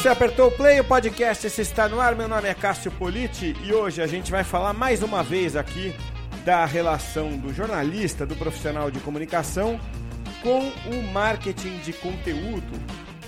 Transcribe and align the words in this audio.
Você 0.00 0.08
apertou 0.08 0.48
o 0.48 0.50
play, 0.50 0.80
o 0.80 0.84
podcast 0.84 1.46
esse 1.46 1.60
está 1.60 1.86
no 1.86 2.00
ar. 2.00 2.16
Meu 2.16 2.26
nome 2.26 2.48
é 2.48 2.54
Cássio 2.54 2.90
Politi 2.90 3.54
e 3.62 3.70
hoje 3.70 4.00
a 4.00 4.06
gente 4.06 4.30
vai 4.30 4.42
falar 4.42 4.72
mais 4.72 5.02
uma 5.02 5.22
vez 5.22 5.56
aqui 5.56 5.94
da 6.42 6.64
relação 6.64 7.36
do 7.36 7.52
jornalista, 7.52 8.24
do 8.24 8.34
profissional 8.34 8.90
de 8.90 8.98
comunicação 9.00 9.78
com 10.42 10.68
o 10.88 11.02
marketing 11.12 11.80
de 11.80 11.92
conteúdo, 11.92 12.80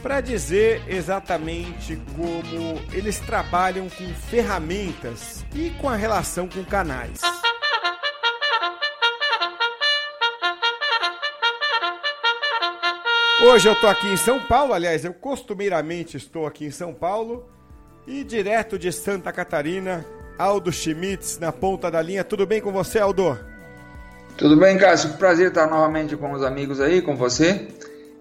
para 0.02 0.22
dizer 0.22 0.82
exatamente 0.88 2.00
como 2.16 2.80
eles 2.90 3.20
trabalham 3.20 3.86
com 3.90 4.08
ferramentas 4.30 5.44
e 5.54 5.68
com 5.78 5.90
a 5.90 5.94
relação 5.94 6.48
com 6.48 6.64
canais. 6.64 7.20
Hoje 13.44 13.68
eu 13.68 13.72
estou 13.72 13.90
aqui 13.90 14.06
em 14.06 14.16
São 14.16 14.38
Paulo, 14.38 14.72
aliás, 14.72 15.04
eu 15.04 15.12
costumeiramente 15.12 16.16
estou 16.16 16.46
aqui 16.46 16.66
em 16.66 16.70
São 16.70 16.94
Paulo 16.94 17.44
e 18.06 18.22
direto 18.22 18.78
de 18.78 18.92
Santa 18.92 19.32
Catarina, 19.32 20.06
Aldo 20.38 20.70
Schmitz 20.70 21.40
na 21.40 21.50
ponta 21.50 21.90
da 21.90 22.00
linha. 22.00 22.22
Tudo 22.22 22.46
bem 22.46 22.60
com 22.60 22.70
você, 22.70 23.00
Aldo? 23.00 23.36
Tudo 24.38 24.56
bem, 24.56 24.78
Cássio. 24.78 25.14
Prazer 25.14 25.48
estar 25.48 25.66
novamente 25.66 26.16
com 26.16 26.30
os 26.30 26.44
amigos 26.44 26.80
aí, 26.80 27.02
com 27.02 27.16
você. 27.16 27.66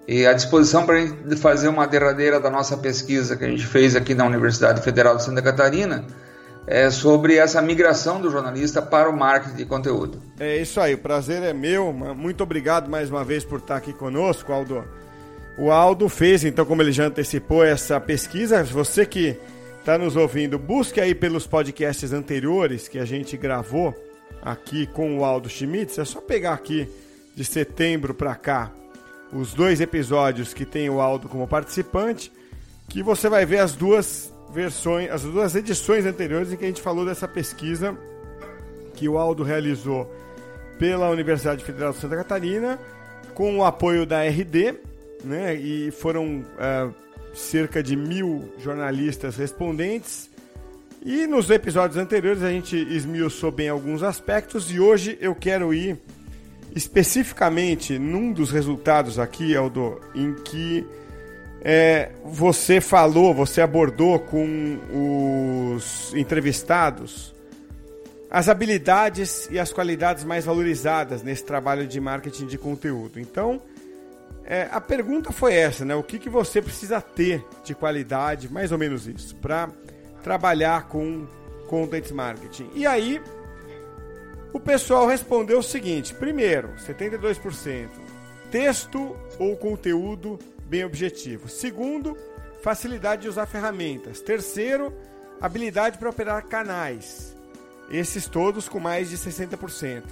E 0.08 0.26
à 0.26 0.34
disposição 0.34 0.88
para 0.88 0.96
a 0.96 1.00
gente 1.02 1.36
fazer 1.36 1.68
uma 1.68 1.86
derradeira 1.86 2.40
da 2.40 2.50
nossa 2.50 2.76
pesquisa 2.76 3.38
que 3.38 3.46
a 3.46 3.48
gente 3.48 3.68
fez 3.68 3.96
aqui 3.96 4.16
na 4.16 4.26
Universidade 4.26 4.82
Federal 4.82 5.18
de 5.18 5.24
Santa 5.24 5.44
Catarina 5.44 6.04
é, 6.66 6.90
sobre 6.90 7.36
essa 7.36 7.62
migração 7.62 8.20
do 8.20 8.32
jornalista 8.32 8.82
para 8.82 9.08
o 9.08 9.16
marketing 9.16 9.56
de 9.56 9.66
conteúdo. 9.66 10.20
É 10.40 10.58
isso 10.58 10.82
aí, 10.82 10.96
o 10.96 10.98
prazer 10.98 11.44
é 11.44 11.54
meu. 11.54 11.94
Muito 11.94 12.42
obrigado 12.42 12.90
mais 12.90 13.12
uma 13.12 13.24
vez 13.24 13.46
por 13.46 13.60
estar 13.60 13.76
aqui 13.76 13.94
conosco, 13.94 14.52
Aldo. 14.52 14.84
O 15.58 15.72
Aldo 15.72 16.08
fez, 16.08 16.44
então, 16.44 16.66
como 16.66 16.82
ele 16.82 16.92
já 16.92 17.06
antecipou 17.06 17.64
essa 17.64 18.00
pesquisa, 18.00 18.64
você 18.64 19.06
que 19.06 19.38
está 19.80 19.98
nos 19.98 20.16
ouvindo, 20.16 20.58
busque 20.58 21.00
aí 21.02 21.14
pelos 21.14 21.46
podcasts 21.46 22.14
anteriores 22.14 22.88
que 22.88 22.98
a 22.98 23.06
gente 23.06 23.36
gravou 23.36 23.94
aqui 24.42 24.88
com 24.88 25.18
o 25.18 25.26
Aldo 25.26 25.50
Schmitz. 25.50 25.98
É 25.98 26.06
só 26.06 26.22
pegar 26.22 26.54
aqui 26.54 26.88
de 27.36 27.44
setembro 27.44 28.14
para 28.14 28.36
cá 28.36 28.72
os 29.34 29.54
dois 29.54 29.80
episódios 29.80 30.54
que 30.54 30.66
tem 30.66 30.90
o 30.90 31.00
Aldo 31.00 31.30
como 31.30 31.48
participante, 31.48 32.32
que 32.90 33.02
você 33.02 33.30
vai 33.30 33.46
ver 33.46 33.60
as 33.60 33.74
duas 33.74 34.34
versões, 34.54 35.10
as 35.10 35.24
duas 35.24 35.56
edições 35.56 36.06
anteriores 36.06 36.52
em 36.52 36.58
que 36.58 36.66
a 36.66 36.68
gente 36.68 36.82
falou 36.82 37.06
dessa 37.06 37.28
pesquisa 37.28 37.98
que 38.94 39.08
o 39.08 39.18
Aldo 39.18 39.44
realizou 39.44 40.14
pela 40.78 41.10
Universidade 41.10 41.64
Federal 41.64 41.94
de 41.94 42.00
Santa 42.00 42.18
Catarina 42.18 42.80
com 43.34 43.58
o 43.58 43.64
apoio 43.64 44.06
da 44.06 44.24
RD 44.24 44.76
né? 45.24 45.56
E 45.56 45.92
foram 45.92 46.40
uh, 46.40 46.94
cerca 47.34 47.82
de 47.82 47.96
mil 47.96 48.54
jornalistas 48.60 49.36
respondentes. 49.36 50.30
E 51.04 51.26
nos 51.26 51.50
episódios 51.50 51.98
anteriores 51.98 52.44
a 52.44 52.50
gente 52.50 52.76
esmiuçou 52.76 53.52
bem 53.52 53.70
alguns 53.70 54.04
aspectos 54.04 54.72
e 54.72 54.80
hoje 54.80 55.18
eu 55.20 55.34
quero 55.34 55.74
ir 55.74 56.00
especificamente 56.76 57.98
num 57.98 58.32
dos 58.32 58.52
resultados 58.52 59.18
aqui, 59.18 59.56
Aldo, 59.56 60.00
em 60.14 60.34
que 60.36 60.86
é, 61.64 62.12
você 62.24 62.80
falou, 62.80 63.34
você 63.34 63.62
abordou 63.62 64.20
com 64.20 64.80
os 65.76 66.14
entrevistados 66.14 67.34
as 68.32 68.48
habilidades 68.48 69.50
e 69.52 69.60
as 69.60 69.74
qualidades 69.74 70.24
mais 70.24 70.46
valorizadas 70.46 71.22
nesse 71.22 71.44
trabalho 71.44 71.86
de 71.86 72.00
marketing 72.00 72.48
de 72.48 72.58
conteúdo. 72.58 73.20
Então, 73.20 73.62
é, 74.44 74.68
a 74.72 74.82
pergunta 74.82 75.32
foi 75.32 75.54
essa, 75.54 75.86
né? 75.86 75.96
O 75.96 76.04
que, 76.04 76.20
que 76.20 76.30
você 76.30 76.62
precisa 76.62 77.00
ter 77.00 77.46
de 77.64 77.74
qualidade, 77.74 78.52
mais 78.52 78.72
ou 78.72 78.78
menos 78.78 79.08
isso, 79.08 79.36
para 79.38 79.70
trabalhar 80.24 80.88
com 80.88 81.26
content 81.68 82.12
marketing? 82.12 82.70
E 82.74 82.86
aí, 82.86 83.22
o 84.54 84.60
pessoal 84.60 85.08
respondeu 85.08 85.60
o 85.60 85.64
seguinte: 85.64 86.14
primeiro, 86.14 86.70
72%, 86.86 87.90
texto 88.52 89.16
ou 89.40 89.56
conteúdo 89.56 90.38
bem 90.66 90.84
objetivo. 90.84 91.48
Segundo, 91.48 92.18
facilidade 92.62 93.24
de 93.24 93.30
usar 93.30 93.46
ferramentas. 93.46 94.22
Terceiro, 94.22 94.94
habilidade 95.40 95.98
para 95.98 96.10
operar 96.10 96.46
canais. 96.46 97.36
Esses 97.90 98.28
todos 98.28 98.70
com 98.70 98.80
mais 98.80 99.10
de 99.10 99.18
60%. 99.18 100.04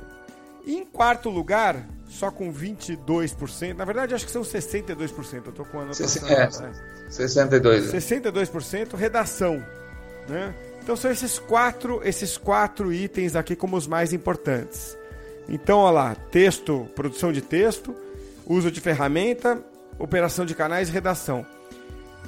E 0.66 0.76
em 0.76 0.86
quarto 0.86 1.30
lugar, 1.30 1.88
só 2.10 2.32
com 2.32 2.52
22%. 2.52 3.76
Na 3.76 3.86
verdade, 3.86 4.16
acho 4.16 4.26
que 4.26 4.32
são 4.32 4.42
62%. 4.42 5.46
Eu 5.46 5.52
tô 5.52 5.64
com 5.64 5.80
a 5.80 5.84
anotação. 5.84 6.28
É, 6.28 6.50
né? 6.50 6.72
62. 7.10 7.94
62% 7.94 8.96
redação. 8.96 9.64
Né? 10.28 10.54
Então 10.82 10.96
são 10.96 11.12
esses 11.12 11.38
quatro, 11.38 12.02
esses 12.04 12.38
quatro 12.38 12.92
itens 12.92 13.36
aqui 13.36 13.56
como 13.56 13.78
os 13.78 13.88
mais 13.88 14.12
importantes. 14.12 14.98
Então, 15.48 15.80
olha 15.80 15.92
lá, 15.92 16.16
texto, 16.16 16.88
produção 16.96 17.32
de 17.32 17.42
texto, 17.42 17.96
uso 18.46 18.72
de 18.72 18.82
ferramenta, 18.82 19.64
operação 19.98 20.46
de 20.46 20.56
canais 20.56 20.90
e 20.90 20.92
redação. 20.92 21.46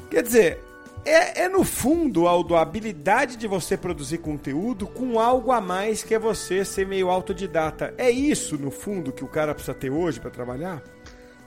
Quer 0.09 0.23
dizer, 0.23 0.59
é, 1.03 1.43
é, 1.43 1.49
no 1.49 1.63
fundo, 1.63 2.27
Aldo, 2.27 2.55
a 2.55 2.61
habilidade 2.61 3.35
de 3.35 3.47
você 3.47 3.75
produzir 3.75 4.19
conteúdo 4.19 4.85
com 4.85 5.19
algo 5.19 5.51
a 5.51 5.59
mais 5.59 6.03
que 6.03 6.13
é 6.13 6.19
você 6.19 6.63
ser 6.63 6.85
meio 6.85 7.09
autodidata. 7.09 7.93
É 7.97 8.09
isso, 8.09 8.57
no 8.57 8.69
fundo, 8.69 9.11
que 9.11 9.23
o 9.23 9.27
cara 9.27 9.53
precisa 9.53 9.73
ter 9.73 9.89
hoje 9.89 10.19
para 10.19 10.29
trabalhar? 10.29 10.81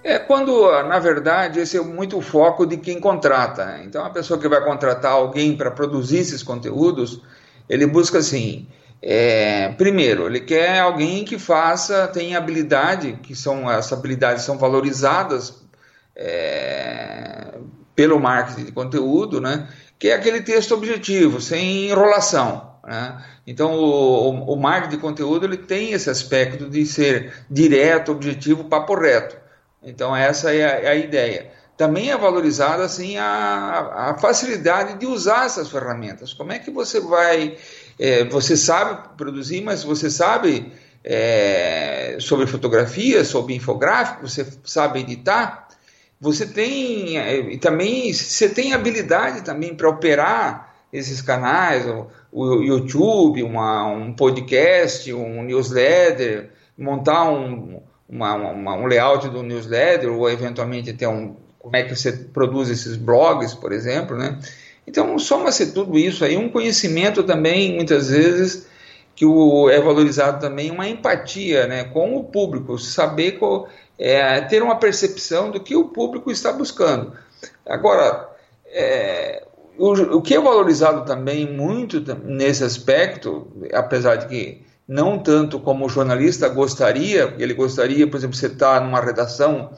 É 0.03 0.19
quando, 0.19 0.70
na 0.82 0.98
verdade, 0.98 1.60
esse 1.60 1.78
é 1.78 1.81
muito 1.81 2.19
o 2.19 2.20
foco 2.20 2.66
de 2.66 2.76
quem 2.76 3.00
contrata. 3.00 3.65
Né? 3.65 3.84
Então, 3.87 4.04
a 4.04 4.10
pessoa 4.10 4.38
que 4.38 4.48
vai 4.48 4.62
contratar 4.62 5.12
alguém 5.12 5.56
para 5.56 5.71
produzir 5.71 6.19
esses 6.19 6.42
conteúdos, 6.42 7.22
ele 7.69 7.86
busca 7.86 8.19
assim. 8.19 8.69
É, 9.00 9.69
primeiro, 9.78 10.26
ele 10.26 10.41
quer 10.41 10.81
alguém 10.81 11.25
que 11.25 11.38
faça, 11.38 12.09
tenha 12.09 12.38
habilidade, 12.38 13.19
que 13.22 13.34
são 13.34 13.71
essas 13.71 13.92
habilidades 13.98 14.44
são 14.44 14.59
valorizadas 14.59 15.62
é, 16.16 17.54
pelo 17.94 18.19
marketing 18.19 18.65
de 18.65 18.72
conteúdo, 18.72 19.41
né? 19.41 19.69
que 19.99 20.09
é 20.09 20.15
aquele 20.15 20.43
texto 20.43 20.75
objetivo, 20.75 21.41
sem 21.41 21.88
enrolação. 21.88 22.75
Né? 22.87 23.25
Então, 23.47 23.75
o, 23.75 24.53
o, 24.53 24.56
marketing 24.56 24.97
de 24.97 25.00
conteúdo 25.00 25.47
ele 25.47 25.56
tem 25.56 25.93
esse 25.93 26.10
aspecto 26.10 26.69
de 26.69 26.84
ser 26.84 27.33
direto, 27.49 28.12
objetivo, 28.12 28.65
papo 28.65 28.94
reto. 28.94 29.37
Então, 29.83 30.15
essa 30.15 30.54
é 30.54 30.65
a, 30.65 30.81
é 30.81 30.88
a 30.88 30.94
ideia. 30.94 31.50
Também 31.77 32.10
é 32.10 32.16
valorizada 32.16 32.84
assim, 32.84 33.16
a, 33.16 34.10
a, 34.10 34.19
facilidade 34.19 34.99
de 34.99 35.06
usar 35.06 35.47
essas 35.47 35.69
ferramentas. 35.69 36.33
Como 36.33 36.53
é 36.53 36.59
que 36.59 36.71
você 36.71 37.00
vai. 37.00 37.56
É, 37.99 38.25
você 38.25 38.56
sabe 38.56 39.16
produzir, 39.16 39.60
mas 39.60 39.83
você 39.83 40.10
sabe 40.10 40.72
é, 41.03 42.16
sobre 42.21 42.47
fotografia, 42.47 43.25
sobre 43.25 43.54
infográfico, 43.54 44.27
você 44.27 44.47
sabe 44.65 45.00
editar 45.00 45.63
você 46.24 46.46
tem 46.46 47.18
e 47.52 47.58
também 47.58 48.10
você 48.10 48.48
tem 48.48 48.72
habilidade 48.72 49.42
também 49.42 49.74
para 49.74 49.90
operar 49.90 50.74
esses 50.90 51.20
canais, 51.20 51.84
o, 51.86 52.06
o 52.32 52.62
YouTube, 52.62 53.42
uma, 53.42 53.86
um 53.86 54.14
podcast, 54.14 55.12
um 55.12 55.42
newsletter, 55.42 56.50
montar 56.78 57.30
um, 57.30 57.82
uma, 58.08 58.34
uma, 58.34 58.74
um 58.74 58.86
layout 58.86 59.28
do 59.28 59.42
newsletter 59.42 60.10
ou 60.10 60.30
eventualmente 60.30 60.94
ter 60.94 61.06
um 61.06 61.36
como 61.58 61.76
é 61.76 61.82
que 61.82 61.94
você 61.94 62.12
produz 62.12 62.70
esses 62.70 62.96
blogs, 62.96 63.54
por 63.54 63.72
exemplo, 63.72 64.16
né? 64.16 64.38
Então 64.86 65.18
soma-se 65.18 65.72
tudo 65.72 65.98
isso 65.98 66.24
aí 66.24 66.36
um 66.36 66.48
conhecimento 66.48 67.22
também 67.22 67.74
muitas 67.74 68.08
vezes 68.08 68.66
que 69.14 69.24
o, 69.26 69.68
é 69.70 69.80
valorizado 69.80 70.41
também 70.41 70.70
uma 70.70 70.88
empatia, 70.88 71.66
né, 71.66 71.84
com 71.84 72.16
o 72.16 72.24
público, 72.24 72.78
saber 72.78 73.32
qual, 73.32 73.68
é, 73.98 74.41
ter 74.42 74.62
uma 74.62 74.76
percepção 74.76 75.50
do 75.50 75.60
que 75.60 75.76
o 75.76 75.88
público 75.88 76.30
está 76.30 76.52
buscando. 76.52 77.12
Agora, 77.66 78.28
é, 78.66 79.44
o, 79.78 79.92
o, 80.16 80.22
que 80.22 80.34
é 80.34 80.41
valorizado 80.41 81.04
também 81.04 81.50
muito 81.50 82.00
nesse 82.24 82.64
aspecto, 82.64 83.46
apesar 83.72 84.16
de 84.16 84.26
que 84.26 84.64
não 84.86 85.18
tanto 85.18 85.58
como 85.58 85.86
o 85.86 85.88
jornalista 85.88 86.48
gostaria, 86.48 87.34
ele 87.38 87.54
gostaria, 87.54 88.06
por 88.06 88.16
exemplo, 88.16 88.36
você 88.36 88.46
está 88.46 88.80
numa 88.80 89.00
redação 89.00 89.70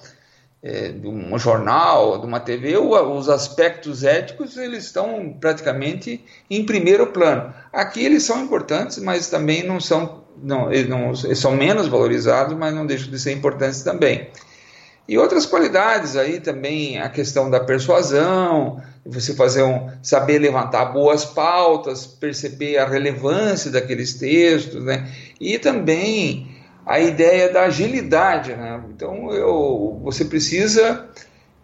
é, 0.63 0.89
de 0.89 1.07
um 1.07 1.39
jornal, 1.39 2.19
de 2.19 2.27
uma 2.27 2.41
TV, 2.41 2.77
os 2.77 3.29
aspectos 3.29 4.03
éticos 4.03 4.57
eles 4.57 4.85
estão 4.85 5.37
praticamente 5.41 6.25
em 6.51 6.65
primeiro 6.65 7.09
plano. 7.09 7.55
Aqui 7.73 8.05
eles 8.05 8.23
são 8.23 8.43
importantes, 8.43 8.99
mas 8.99 9.29
também 9.29 9.63
não 9.63 9.81
são 9.81 10.25
não, 10.43 10.71
eles, 10.71 10.89
não, 10.89 11.13
eles 11.25 11.39
são 11.39 11.53
menos 11.53 11.89
valorizados, 11.89 12.57
mas 12.57 12.75
não 12.75 12.87
deixam 12.87 13.11
de 13.11 13.19
ser 13.19 13.33
importantes 13.33 13.83
também. 13.83 14.29
E 15.09 15.17
outras 15.17 15.47
qualidades 15.47 16.17
aí 16.17 16.41
também, 16.41 17.01
a 17.01 17.09
questão 17.09 17.49
da 17.49 17.61
persuasão, 17.61 18.83
você 19.05 19.35
fazer 19.35 19.63
um, 19.63 19.89
saber 20.03 20.41
levantar 20.41 20.87
boas 20.87 21.25
pautas, 21.25 22.07
perceber 22.07 22.79
a 22.79 22.89
relevância 22.89 23.71
daqueles 23.71 24.15
textos, 24.15 24.83
né? 24.83 25.09
E 25.41 25.59
também 25.59 26.56
a 26.87 27.01
ideia 27.01 27.53
da 27.53 27.65
agilidade, 27.65 28.55
né? 28.55 28.81
Então 28.91 29.33
eu, 29.33 30.01
você 30.05 30.25
precisa 30.25 31.11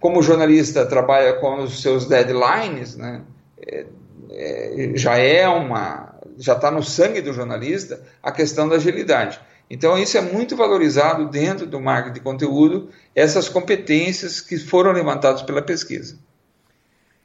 como 0.03 0.21
jornalista 0.21 0.85
trabalha 0.85 1.35
com 1.35 1.63
os 1.63 1.81
seus 1.81 2.07
deadlines, 2.07 2.97
né, 2.97 3.23
é, 3.65 3.87
é, 4.33 4.93
já 4.97 5.17
é 5.17 5.49
uma, 5.49 6.13
já 6.37 6.55
está 6.55 6.73
no 6.73 6.83
sangue 6.83 7.21
do 7.21 7.33
jornalista 7.33 8.03
a 8.21 8.33
questão 8.33 8.69
da 8.69 8.75
agilidade. 8.75 9.41
Então 9.71 9.97
isso 9.97 10.19
é 10.19 10.21
muito 10.21 10.57
valorizado 10.57 11.29
dentro 11.29 11.67
do 11.67 11.81
marketing 11.81 12.15
de 12.15 12.21
conteúdo, 12.21 12.91
essas 13.15 13.49
competências 13.49 14.41
que 14.41 14.59
foram 14.59 14.91
levantadas 14.91 15.43
pela 15.43 15.63
pesquisa. 15.63 16.19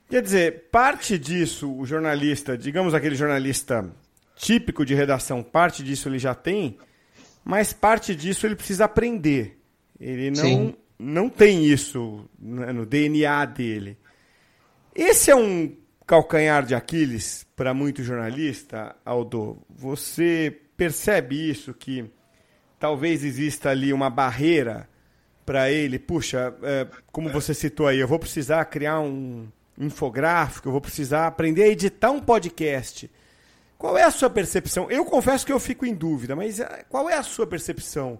Quer 0.07 0.21
dizer, 0.21 0.65
parte 0.71 1.17
disso 1.17 1.75
o 1.75 1.83
jornalista, 1.83 2.55
digamos 2.55 2.93
aquele 2.93 3.15
jornalista 3.15 3.89
típico 4.35 4.85
de 4.85 4.93
redação, 4.93 5.41
parte 5.41 5.83
disso 5.83 6.07
ele 6.07 6.19
já 6.19 6.35
tem, 6.35 6.77
mas 7.47 7.73
parte 7.73 8.15
disso 8.15 8.45
ele 8.45 8.55
precisa 8.55 8.85
aprender. 8.85 9.59
Ele 9.99 10.31
não 10.31 10.43
Sim 10.43 10.75
não 10.99 11.29
tem 11.29 11.65
isso 11.65 12.27
no 12.39 12.85
DNA 12.85 13.45
dele. 13.45 13.97
Esse 14.95 15.29
é 15.29 15.35
um 15.35 15.75
calcanhar 16.05 16.65
de 16.65 16.73
Aquiles 16.73 17.45
para 17.55 17.73
muito 17.73 18.03
jornalista, 18.03 18.95
Aldo. 19.05 19.61
Você 19.69 20.61
percebe 20.75 21.49
isso 21.49 21.73
que 21.73 22.09
talvez 22.79 23.23
exista 23.23 23.69
ali 23.69 23.93
uma 23.93 24.09
barreira 24.09 24.89
para 25.45 25.69
ele? 25.69 25.99
Puxa, 25.99 26.55
é, 26.63 26.87
como 27.11 27.29
você 27.29 27.53
citou 27.53 27.87
aí, 27.87 27.99
eu 27.99 28.07
vou 28.07 28.19
precisar 28.19 28.65
criar 28.65 28.99
um 28.99 29.47
infográfico, 29.77 30.67
eu 30.67 30.71
vou 30.71 30.81
precisar 30.81 31.27
aprender 31.27 31.63
a 31.63 31.67
editar 31.67 32.09
um 32.09 32.19
podcast. 32.19 33.09
Qual 33.77 33.97
é 33.97 34.03
a 34.03 34.11
sua 34.11 34.29
percepção? 34.29 34.89
Eu 34.89 35.05
confesso 35.05 35.45
que 35.45 35.51
eu 35.51 35.59
fico 35.59 35.85
em 35.85 35.93
dúvida, 35.93 36.35
mas 36.35 36.59
é, 36.59 36.83
qual 36.89 37.09
é 37.09 37.13
a 37.13 37.23
sua 37.23 37.45
percepção? 37.45 38.19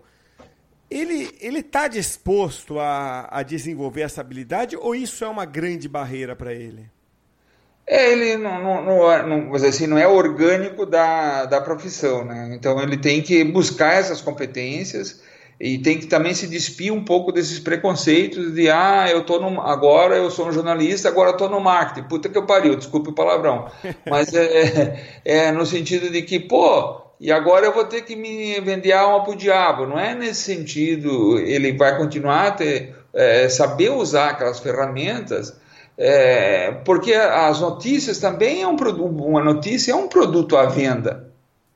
Ele 0.90 1.36
ele 1.42 1.60
está 1.60 1.88
disposto 1.88 2.80
a, 2.80 3.28
a 3.30 3.44
desenvolver 3.44 4.02
essa 4.02 4.22
habilidade 4.22 4.78
ou 4.78 4.96
isso 4.96 5.26
é 5.26 5.28
uma 5.28 5.46
grande 5.46 5.90
barreira 5.90 6.36
para 6.36 6.54
ele? 6.54 6.90
É, 7.86 8.12
ele 8.12 8.38
não, 8.38 8.62
não, 8.62 8.84
não, 8.84 9.12
é, 9.12 9.26
não, 9.26 9.56
assim, 9.56 9.88
não 9.88 9.98
é 9.98 10.06
orgânico 10.06 10.86
da, 10.86 11.46
da 11.46 11.62
profissão, 11.62 12.26
né? 12.26 12.50
Então 12.54 12.82
ele 12.82 12.98
tem 12.98 13.22
que 13.22 13.44
buscar 13.46 13.94
essas 13.94 14.22
competências 14.22 15.22
e 15.60 15.80
tem 15.80 15.98
que 15.98 16.06
também 16.06 16.36
se 16.36 16.48
despir 16.48 16.94
um 16.94 17.04
pouco 17.04 17.32
desses 17.32 17.60
preconceitos 17.60 18.54
de 18.54 18.70
ah, 18.70 19.08
eu 19.10 19.24
tô 19.24 19.40
no, 19.40 19.60
agora 19.62 20.16
eu 20.16 20.30
sou 20.30 20.48
um 20.48 20.52
jornalista, 20.52 21.10
agora 21.10 21.32
eu 21.32 21.38
tô 21.38 21.50
no 21.50 21.60
marketing. 21.60 22.08
Puta 22.08 22.30
que 22.30 22.38
eu 22.38 22.46
pariu, 22.46 22.76
desculpe 22.76 23.10
o 23.10 23.14
palavrão. 23.14 23.68
Mas 24.08 24.34
é, 24.34 24.46
é, 25.26 25.48
é 25.48 25.52
no 25.52 25.66
sentido 25.66 26.12
de 26.12 26.22
que, 26.22 26.40
pô, 26.40 27.02
e 27.20 27.32
agora 27.32 27.66
eu 27.66 27.74
vou 27.74 27.86
ter 27.86 28.04
que 28.04 28.16
me 28.16 28.60
vender 28.62 28.92
a 28.92 29.02
alma 29.02 29.24
para 29.24 29.34
o 29.34 29.36
diabo. 29.36 29.88
Não 29.88 29.98
é 29.98 30.14
nesse 30.14 30.44
sentido, 30.44 31.40
ele 31.40 31.74
vai 31.74 31.98
continuar 31.98 32.48
a 32.48 32.52
ter, 32.52 32.96
é, 33.14 33.50
saber 33.50 33.90
usar 33.90 34.30
aquelas 34.30 34.60
ferramentas, 34.60 35.60
é, 35.98 36.72
porque 36.86 37.14
as 37.14 37.60
notícias 37.60 38.20
também 38.20 38.62
é 38.62 38.68
um 38.68 38.76
produto, 38.76 39.08
uma 39.08 39.44
notícia 39.44 39.92
é 39.92 39.96
um 39.96 40.08
produto 40.08 40.56
à 40.56 40.68
venda. 40.68 41.27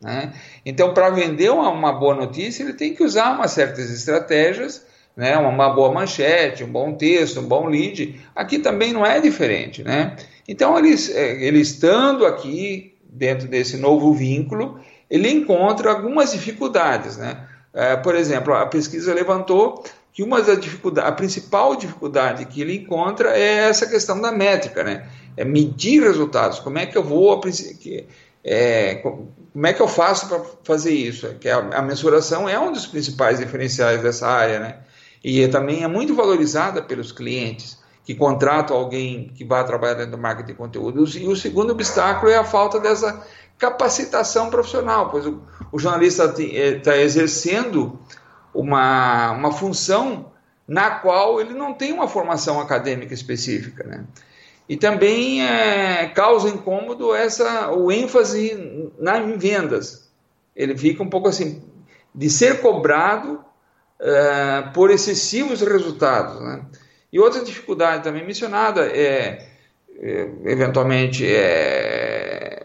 Né? 0.01 0.33
Então, 0.65 0.93
para 0.93 1.09
vender 1.09 1.51
uma, 1.51 1.69
uma, 1.69 1.93
boa 1.93 2.15
notícia, 2.15 2.63
ele 2.63 2.73
tem 2.73 2.95
que 2.95 3.03
usar 3.03 3.35
umas 3.35 3.51
certas 3.51 3.89
estratégias, 3.91 4.83
né? 5.15 5.37
uma, 5.37 5.69
boa 5.69 5.91
manchete, 5.91 6.63
um 6.63 6.71
bom 6.71 6.93
texto, 6.93 7.39
um 7.39 7.47
bom 7.47 7.67
lead. 7.67 8.19
Aqui 8.35 8.57
também 8.57 8.91
não 8.91 9.05
é 9.05 9.19
diferente. 9.19 9.83
Né? 9.83 10.15
Então, 10.47 10.77
ele, 10.77 10.95
é, 11.13 11.45
ele 11.45 11.59
estando 11.59 12.25
aqui 12.25 12.95
dentro 13.03 13.47
desse 13.47 13.77
novo 13.77 14.13
vínculo, 14.13 14.79
ele 15.09 15.29
encontra 15.29 15.91
algumas 15.91 16.31
dificuldades. 16.31 17.17
Né? 17.17 17.37
É, 17.73 17.95
por 17.95 18.15
exemplo, 18.15 18.53
a 18.53 18.65
pesquisa 18.65 19.13
levantou 19.13 19.83
que 20.13 20.23
uma 20.23 20.41
das 20.41 20.59
dificuldades, 20.59 21.09
a 21.09 21.13
principal 21.13 21.75
dificuldade 21.75 22.45
que 22.45 22.61
ele 22.61 22.75
encontra 22.75 23.37
é 23.37 23.69
essa 23.69 23.85
questão 23.85 24.19
da 24.19 24.31
métrica, 24.31 24.83
né? 24.83 25.07
É 25.37 25.45
medir 25.45 26.03
resultados. 26.03 26.59
Como 26.59 26.77
é 26.77 26.85
que 26.85 26.97
eu 26.97 27.03
vou, 27.03 27.39
é, 28.43 28.95
como 29.53 29.67
é 29.67 29.73
que 29.73 29.81
eu 29.81 29.87
faço 29.87 30.27
para 30.27 30.41
fazer 30.63 30.93
isso? 30.93 31.27
Que 31.35 31.49
a, 31.49 31.57
a, 31.57 31.81
mensuração 31.81 32.47
é 32.47 32.57
um 32.59 32.71
dos 32.71 32.87
principais 32.87 33.39
diferenciais 33.39 34.01
dessa 34.01 34.27
área, 34.27 34.59
né? 34.59 34.77
E 35.23 35.47
também 35.49 35.83
é 35.83 35.87
muito 35.87 36.15
valorizada 36.15 36.81
pelos 36.81 37.11
clientes 37.11 37.77
que 38.03 38.15
contratam 38.15 38.75
alguém 38.75 39.31
que 39.35 39.43
vai 39.43 39.63
trabalhar 39.65 39.95
dentro 39.95 40.11
do 40.11 40.17
marketing 40.17 40.47
de 40.47 40.57
conteúdo. 40.57 41.05
E 41.17 41.27
o 41.27 41.35
segundo 41.35 41.71
obstáculo 41.71 42.31
é 42.31 42.37
a 42.37 42.43
falta 42.43 42.79
dessa 42.79 43.25
capacitação 43.57 44.49
profissional, 44.49 45.09
pois 45.09 45.25
o, 45.25 45.41
o 45.71 45.77
jornalista 45.77 46.33
está 46.37 46.95
eh, 46.95 47.03
exercendo 47.03 47.99
uma, 48.53 49.31
uma 49.31 49.51
função 49.51 50.31
na 50.67 50.91
qual 50.91 51.39
ele 51.39 51.53
não 51.53 51.73
tem 51.73 51.91
uma 51.91 52.07
formação 52.07 52.59
acadêmica 52.59 53.13
específica, 53.13 53.83
né? 53.83 54.05
E 54.69 54.77
também 54.77 55.45
é, 55.45 56.07
causa 56.15 56.47
incômodo 56.47 57.13
essa 57.13 57.71
o 57.71 57.91
ênfase 57.91 58.80
na, 59.01 59.17
em 59.17 59.37
vendas. 59.37 60.09
Ele 60.55 60.77
fica 60.77 61.03
um 61.03 61.09
pouco 61.09 61.27
assim 61.27 61.63
de 62.13 62.29
ser 62.29 62.61
cobrado 62.61 63.43
é, 63.99 64.61
por 64.73 64.91
excessivos 64.91 65.61
resultados, 65.61 66.41
né? 66.41 66.61
E 67.11 67.19
outra 67.19 67.43
dificuldade 67.43 68.03
também 68.03 68.25
mencionada 68.25 68.85
é, 68.85 69.47
é 69.99 70.29
eventualmente 70.45 71.25
é 71.25 72.61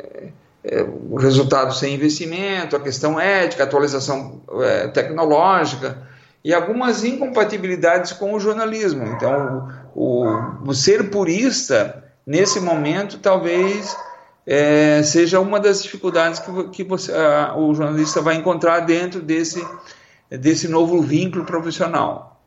é, 0.69 0.83
o 0.83 1.17
resultado 1.17 1.73
sem 1.73 1.94
investimento, 1.94 2.75
a 2.75 2.81
questão 2.81 3.21
ética, 3.21 3.62
atualização 3.62 4.43
é, 4.62 4.88
tecnológica 4.88 6.03
e 6.44 6.53
algumas 6.53 7.05
incompatibilidades 7.05 8.12
com 8.12 8.35
o 8.35 8.41
jornalismo. 8.41 9.05
Então, 9.06 9.69
o, 9.94 10.25
o, 10.25 10.71
o 10.71 10.75
ser 10.75 11.09
purista, 11.09 12.05
nesse 12.27 12.59
momento, 12.59 13.19
talvez 13.19 13.97
é, 14.46 15.02
seja 15.02 15.40
uma 15.40 15.58
das 15.58 15.82
dificuldades 15.82 16.38
que, 16.38 16.69
que 16.69 16.84
você, 16.84 17.12
a, 17.12 17.56
o 17.56 17.75
jornalista 17.75 18.20
vai 18.20 18.37
encontrar 18.37 18.81
dentro 18.81 19.20
desse, 19.20 19.66
desse 20.31 20.69
novo 20.69 21.02
vínculo 21.02 21.44
profissional. 21.44 22.40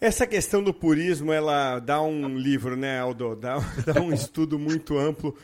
Essa 0.00 0.26
questão 0.26 0.62
do 0.62 0.74
purismo, 0.74 1.32
ela 1.32 1.78
dá 1.78 2.02
um 2.02 2.36
livro, 2.36 2.76
né, 2.76 3.00
Aldo? 3.00 3.36
Dá, 3.36 3.58
dá 3.86 4.00
um 4.00 4.12
estudo 4.12 4.58
muito 4.58 4.98
amplo 4.98 5.34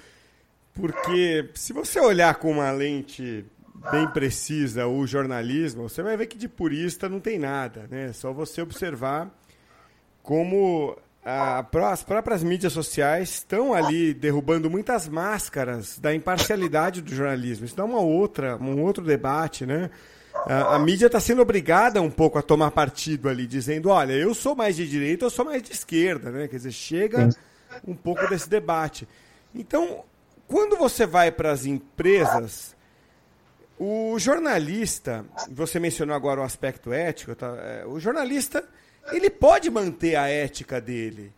porque 0.74 1.50
se 1.54 1.72
você 1.72 2.00
olhar 2.00 2.34
com 2.36 2.50
uma 2.50 2.70
lente 2.70 3.44
bem 3.90 4.06
precisa 4.08 4.86
o 4.86 5.06
jornalismo, 5.06 5.88
você 5.88 6.02
vai 6.02 6.16
ver 6.16 6.26
que 6.26 6.38
de 6.38 6.48
purista 6.48 7.08
não 7.08 7.20
tem 7.20 7.38
nada, 7.38 7.86
né? 7.90 8.08
É 8.08 8.12
só 8.12 8.32
você 8.32 8.62
observar 8.62 9.30
como 10.22 10.96
a, 11.24 11.66
as 11.90 12.02
próprias 12.02 12.42
mídias 12.42 12.72
sociais 12.72 13.30
estão 13.30 13.74
ali 13.74 14.14
derrubando 14.14 14.70
muitas 14.70 15.08
máscaras 15.08 15.98
da 15.98 16.14
imparcialidade 16.14 17.02
do 17.02 17.14
jornalismo. 17.14 17.66
Isso 17.66 17.76
dá 17.76 17.84
uma 17.84 18.00
outra, 18.00 18.56
um 18.56 18.82
outro 18.82 19.04
debate, 19.04 19.66
né? 19.66 19.90
A, 20.46 20.76
a 20.76 20.78
mídia 20.78 21.06
está 21.06 21.20
sendo 21.20 21.42
obrigada 21.42 22.00
um 22.00 22.10
pouco 22.10 22.38
a 22.38 22.42
tomar 22.42 22.70
partido 22.70 23.28
ali, 23.28 23.46
dizendo, 23.46 23.90
olha, 23.90 24.12
eu 24.12 24.32
sou 24.34 24.56
mais 24.56 24.76
de 24.76 24.88
direita, 24.88 25.26
eu 25.26 25.30
sou 25.30 25.44
mais 25.44 25.62
de 25.62 25.72
esquerda, 25.72 26.30
né? 26.30 26.48
Quer 26.48 26.56
dizer, 26.56 26.72
chega 26.72 27.28
um 27.86 27.94
pouco 27.94 28.26
desse 28.28 28.48
debate. 28.48 29.06
Então, 29.54 30.04
quando 30.48 30.76
você 30.76 31.06
vai 31.06 31.30
para 31.30 31.52
as 31.52 31.66
empresas, 31.66 32.74
o 33.78 34.18
jornalista, 34.18 35.24
você 35.50 35.78
mencionou 35.78 36.16
agora 36.16 36.40
o 36.40 36.44
aspecto 36.44 36.92
ético, 36.92 37.34
tá? 37.34 37.54
É, 37.58 37.84
o 37.86 38.00
jornalista 38.00 38.66
ele 39.12 39.30
pode 39.30 39.70
manter 39.70 40.16
a 40.16 40.28
ética 40.28 40.80
dele. 40.80 41.32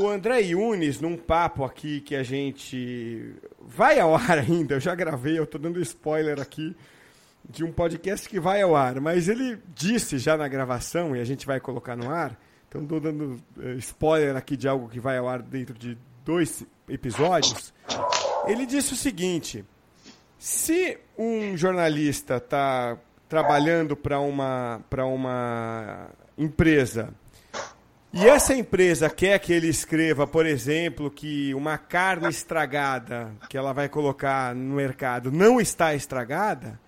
O 0.00 0.08
André 0.08 0.40
Yunes, 0.40 1.00
num 1.00 1.16
papo 1.16 1.64
aqui 1.64 2.00
que 2.00 2.16
a 2.16 2.22
gente 2.22 3.34
vai 3.60 4.00
ao 4.00 4.14
ar 4.14 4.38
ainda, 4.40 4.74
eu 4.74 4.80
já 4.80 4.94
gravei, 4.94 5.38
eu 5.38 5.44
estou 5.44 5.60
dando 5.60 5.80
spoiler 5.80 6.40
aqui 6.40 6.76
de 7.48 7.64
um 7.64 7.72
podcast 7.72 8.28
que 8.28 8.38
vai 8.38 8.60
ao 8.60 8.76
ar, 8.76 9.00
mas 9.00 9.28
ele 9.28 9.58
disse 9.74 10.18
já 10.18 10.36
na 10.36 10.48
gravação, 10.48 11.16
e 11.16 11.20
a 11.20 11.24
gente 11.24 11.46
vai 11.46 11.60
colocar 11.60 11.96
no 11.96 12.10
ar, 12.10 12.38
então 12.68 12.82
estou 12.82 13.00
dando 13.00 13.40
eh, 13.60 13.74
spoiler 13.78 14.36
aqui 14.36 14.56
de 14.56 14.68
algo 14.68 14.88
que 14.88 15.00
vai 15.00 15.16
ao 15.16 15.28
ar 15.28 15.40
dentro 15.42 15.74
de 15.74 15.96
dois 16.24 16.64
episódios, 16.88 17.72
ele 18.46 18.66
disse 18.66 18.92
o 18.92 18.96
seguinte: 18.96 19.64
se 20.38 20.98
um 21.18 21.56
jornalista 21.56 22.36
está 22.36 22.96
trabalhando 23.28 23.96
para 23.96 24.20
uma, 24.20 24.80
uma 25.04 26.08
empresa 26.40 27.14
e 28.12 28.28
essa 28.28 28.54
empresa 28.54 29.08
quer 29.08 29.38
que 29.38 29.52
ele 29.52 29.68
escreva, 29.68 30.26
por 30.26 30.44
exemplo, 30.44 31.10
que 31.10 31.54
uma 31.54 31.78
carne 31.78 32.28
estragada 32.28 33.32
que 33.48 33.56
ela 33.56 33.72
vai 33.72 33.88
colocar 33.88 34.52
no 34.52 34.74
mercado 34.74 35.30
não 35.30 35.60
está 35.60 35.94
estragada, 35.94 36.80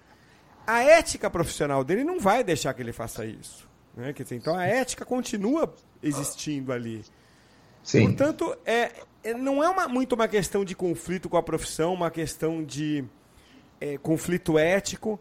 a 0.67 0.83
ética 0.83 1.31
profissional 1.31 1.85
dele 1.85 2.03
não 2.03 2.19
vai 2.19 2.43
deixar 2.43 2.75
que 2.75 2.83
ele 2.83 2.93
faça 2.93 3.25
isso. 3.25 3.69
Né? 3.97 4.13
Dizer, 4.13 4.35
então 4.35 4.57
a 4.57 4.67
ética 4.67 5.05
continua 5.05 5.73
existindo 6.03 6.73
ali. 6.73 7.05
Sim. 7.85 8.07
Portanto, 8.07 8.57
é, 8.67 8.91
é, 9.23 9.33
não 9.33 9.63
é 9.63 9.69
uma, 9.69 9.87
muito 9.87 10.15
uma 10.17 10.27
questão 10.27 10.65
de 10.65 10.75
conflito 10.75 11.29
com 11.29 11.37
a 11.37 11.43
profissão, 11.43 11.95
uma 11.95 12.11
questão 12.11 12.65
de 12.65 13.05
é, 13.81 13.97
conflito 13.97 14.59
ético. 14.59 15.21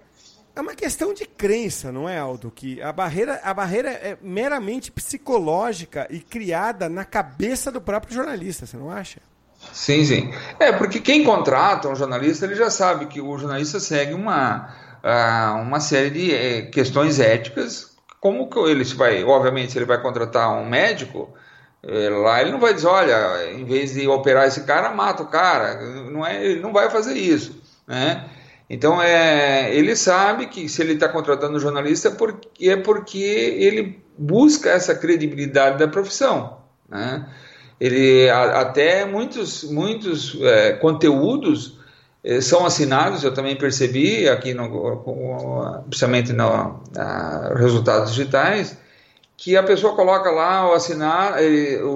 É 0.55 0.61
uma 0.61 0.75
questão 0.75 1.13
de 1.13 1.25
crença, 1.25 1.91
não 1.91 2.07
é, 2.07 2.17
Aldo? 2.17 2.51
Que 2.51 2.81
a 2.81 2.91
barreira, 2.91 3.39
a 3.43 3.53
barreira 3.53 3.89
é 3.89 4.17
meramente 4.21 4.91
psicológica 4.91 6.07
e 6.09 6.19
criada 6.19 6.89
na 6.89 7.05
cabeça 7.05 7.71
do 7.71 7.79
próprio 7.79 8.13
jornalista, 8.13 8.65
você 8.65 8.77
não 8.77 8.91
acha? 8.91 9.19
Sim, 9.71 10.03
sim. 10.03 10.33
É, 10.59 10.71
porque 10.71 10.99
quem 10.99 11.23
contrata 11.23 11.87
um 11.87 11.95
jornalista, 11.95 12.45
ele 12.45 12.55
já 12.55 12.69
sabe 12.69 13.05
que 13.05 13.21
o 13.21 13.37
jornalista 13.37 13.79
segue 13.79 14.13
uma, 14.13 14.73
uh, 15.03 15.61
uma 15.61 15.79
série 15.79 16.09
de 16.09 16.33
eh, 16.33 16.61
questões 16.63 17.19
éticas. 17.19 17.91
Como 18.19 18.49
que 18.49 18.59
ele 18.59 18.83
vai, 18.83 19.23
obviamente, 19.23 19.71
se 19.71 19.77
ele 19.77 19.85
vai 19.85 20.01
contratar 20.01 20.51
um 20.51 20.67
médico, 20.67 21.33
eh, 21.83 22.09
lá 22.09 22.41
ele 22.41 22.51
não 22.51 22.59
vai 22.59 22.73
dizer, 22.73 22.87
olha, 22.87 23.51
em 23.51 23.63
vez 23.63 23.93
de 23.93 24.07
operar 24.07 24.47
esse 24.47 24.63
cara, 24.63 24.93
mata 24.93 25.23
o 25.23 25.27
cara. 25.27 25.79
Não 26.09 26.25
é, 26.25 26.43
ele 26.43 26.59
não 26.59 26.73
vai 26.73 26.89
fazer 26.89 27.13
isso, 27.13 27.61
né? 27.87 28.25
Então, 28.73 29.01
é, 29.01 29.75
ele 29.75 29.97
sabe 29.97 30.45
que 30.45 30.69
se 30.69 30.81
ele 30.81 30.93
está 30.93 31.09
contratando 31.09 31.57
um 31.57 31.59
jornalista 31.59 32.07
é 32.07 32.11
porque, 32.11 32.69
é 32.69 32.77
porque 32.77 33.17
ele 33.17 34.01
busca 34.17 34.69
essa 34.69 34.95
credibilidade 34.95 35.77
da 35.77 35.89
profissão. 35.89 36.59
Né? 36.87 37.27
Ele, 37.77 38.29
a, 38.29 38.61
até 38.61 39.03
muitos, 39.03 39.65
muitos 39.65 40.37
é, 40.41 40.71
conteúdos 40.71 41.79
é, 42.23 42.39
são 42.39 42.65
assinados, 42.65 43.25
eu 43.25 43.33
também 43.33 43.57
percebi 43.57 44.29
aqui, 44.29 44.53
no, 44.53 45.83
principalmente 45.89 46.31
nos 46.31 47.59
resultados 47.59 48.11
digitais, 48.11 48.77
que 49.35 49.57
a 49.57 49.63
pessoa 49.63 49.97
coloca 49.97 50.31
lá 50.31 50.71
o 50.71 50.73
assinar, 50.73 51.33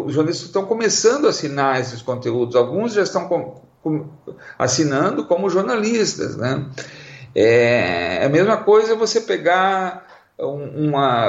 os 0.04 0.14
jornalistas 0.14 0.48
estão 0.48 0.66
começando 0.66 1.26
a 1.28 1.30
assinar 1.30 1.80
esses 1.80 2.02
conteúdos, 2.02 2.54
alguns 2.54 2.92
já 2.92 3.04
estão 3.04 3.30
assinando 4.58 5.26
como 5.26 5.50
jornalistas, 5.50 6.36
né? 6.36 6.66
É, 7.34 8.20
é 8.22 8.26
a 8.26 8.30
mesma 8.30 8.58
coisa 8.58 8.96
você 8.96 9.22
pegar 9.22 10.06
uma, 10.38 11.26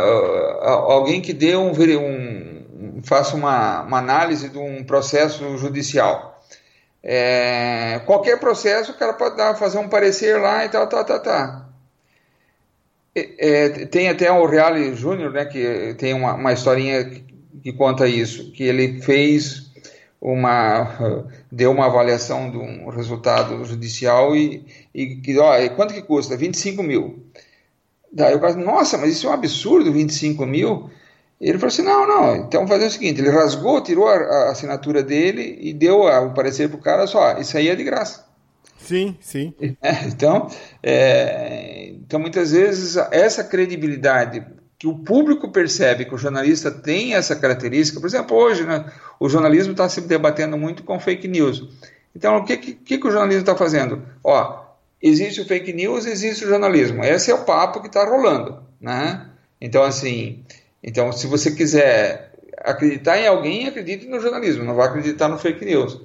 alguém 0.63 1.21
que 1.21 1.33
dê 1.33 1.57
um, 1.57 1.71
um 1.71 3.03
faça 3.03 3.37
uma, 3.37 3.83
uma, 3.83 3.99
análise 3.99 4.49
de 4.49 4.59
um 4.59 4.85
processo 4.85 5.57
judicial. 5.59 6.43
É, 7.03 8.01
qualquer 8.05 8.39
processo, 8.39 8.93
o 8.93 8.95
cara 8.95 9.13
pode 9.13 9.37
dar, 9.37 9.55
fazer 9.57 9.79
um 9.79 9.89
parecer 9.89 10.41
lá 10.41 10.65
e 10.65 10.69
tal, 10.69 10.89
tal, 10.89 11.05
tal, 11.05 11.21
tal. 11.21 11.67
É, 13.15 13.49
é 13.49 13.87
tem 13.87 14.09
até 14.09 14.31
o 14.31 14.47
Reale 14.47 14.95
Júnior, 14.95 15.33
né, 15.33 15.45
que 15.45 15.95
tem 15.99 16.13
uma, 16.15 16.35
uma 16.35 16.53
historinha 16.53 17.05
que, 17.05 17.25
que 17.63 17.73
conta 17.73 18.09
isso, 18.09 18.51
que 18.53 18.65
ele 18.65 19.01
fez 19.01 19.66
uma 20.33 21.25
deu 21.51 21.71
uma 21.71 21.87
avaliação 21.87 22.51
de 22.51 22.59
um 22.59 22.89
resultado 22.89 23.65
judicial 23.65 24.37
e, 24.37 24.65
e 24.93 25.17
que, 25.17 25.39
ó, 25.39 25.55
quanto 25.71 25.95
que 25.95 26.03
custa? 26.03 26.37
25 26.37 26.83
mil. 26.83 27.25
Daí 28.13 28.35
o 28.35 28.41
cara, 28.41 28.55
nossa, 28.55 28.99
mas 28.99 29.13
isso 29.13 29.27
é 29.27 29.31
um 29.31 29.35
absurdo, 29.35 29.93
25 29.93 30.45
mil. 30.45 30.91
Ele 31.41 31.59
falou 31.59 31.69
assim, 31.69 31.83
não, 31.83 32.09
não, 32.09 32.37
então 32.37 32.67
vamos 32.67 32.71
fazer 32.71 32.87
o 32.87 32.91
seguinte, 32.91 33.21
ele 33.21 33.31
rasgou, 33.31 33.81
tirou 33.83 34.09
a, 34.09 34.15
a 34.15 34.51
assinatura 34.51 35.03
dele 35.03 35.59
e 35.61 35.73
deu 35.73 36.01
o 36.01 36.35
parecer 36.35 36.69
pro 36.71 36.79
cara, 36.79 37.07
só, 37.07 37.39
isso 37.39 37.57
aí 37.57 37.69
é 37.69 37.77
de 37.77 37.85
graça. 37.85 38.27
Sim, 38.79 39.17
sim. 39.21 39.55
É, 39.83 40.05
então, 40.07 40.51
é, 40.83 41.89
então, 41.91 42.19
muitas 42.19 42.53
vezes, 42.53 42.97
essa 43.11 43.45
credibilidade 43.45 44.45
que 44.79 44.87
o 44.87 44.95
público 44.95 45.51
percebe 45.51 46.05
que 46.05 46.15
o 46.15 46.19
jornalista 46.19 46.71
tem 46.71 47.15
essa 47.15 47.35
característica, 47.35 47.99
por 47.99 48.07
exemplo, 48.07 48.37
hoje 48.37 48.65
né, 48.65 48.85
o 49.19 49.29
jornalismo 49.29 49.73
está 49.73 49.89
se 49.89 50.03
debatendo 50.03 50.57
muito 50.59 50.83
com 50.83 51.01
fake 51.01 51.27
news. 51.27 51.67
Então, 52.15 52.37
o 52.37 52.45
que, 52.45 52.57
que, 52.57 52.99
que 52.99 53.09
o 53.09 53.11
jornalismo 53.11 53.41
está 53.41 53.57
fazendo? 53.57 54.03
Ó, 54.23 54.65
existe 55.03 55.41
o 55.41 55.47
fake 55.47 55.73
news, 55.73 56.07
existe 56.07 56.45
o 56.45 56.49
jornalismo. 56.49 57.05
Esse 57.05 57.31
é 57.31 57.35
o 57.35 57.45
papo 57.45 57.81
que 57.81 57.89
está 57.89 58.05
rolando, 58.05 58.63
né? 58.81 59.27
Então, 59.61 59.83
assim, 59.83 60.45
então, 60.83 61.13
se 61.13 61.27
você 61.27 61.51
quiser 61.51 62.33
acreditar 62.59 63.19
em 63.19 63.27
alguém, 63.27 63.69
acredite 63.69 64.07
no 64.07 64.21
jornalismo, 64.21 64.65
não 64.65 64.75
vai 64.75 64.89
acreditar 64.89 65.29
no 65.29 65.39
fake 65.39 65.65
news. 65.65 66.01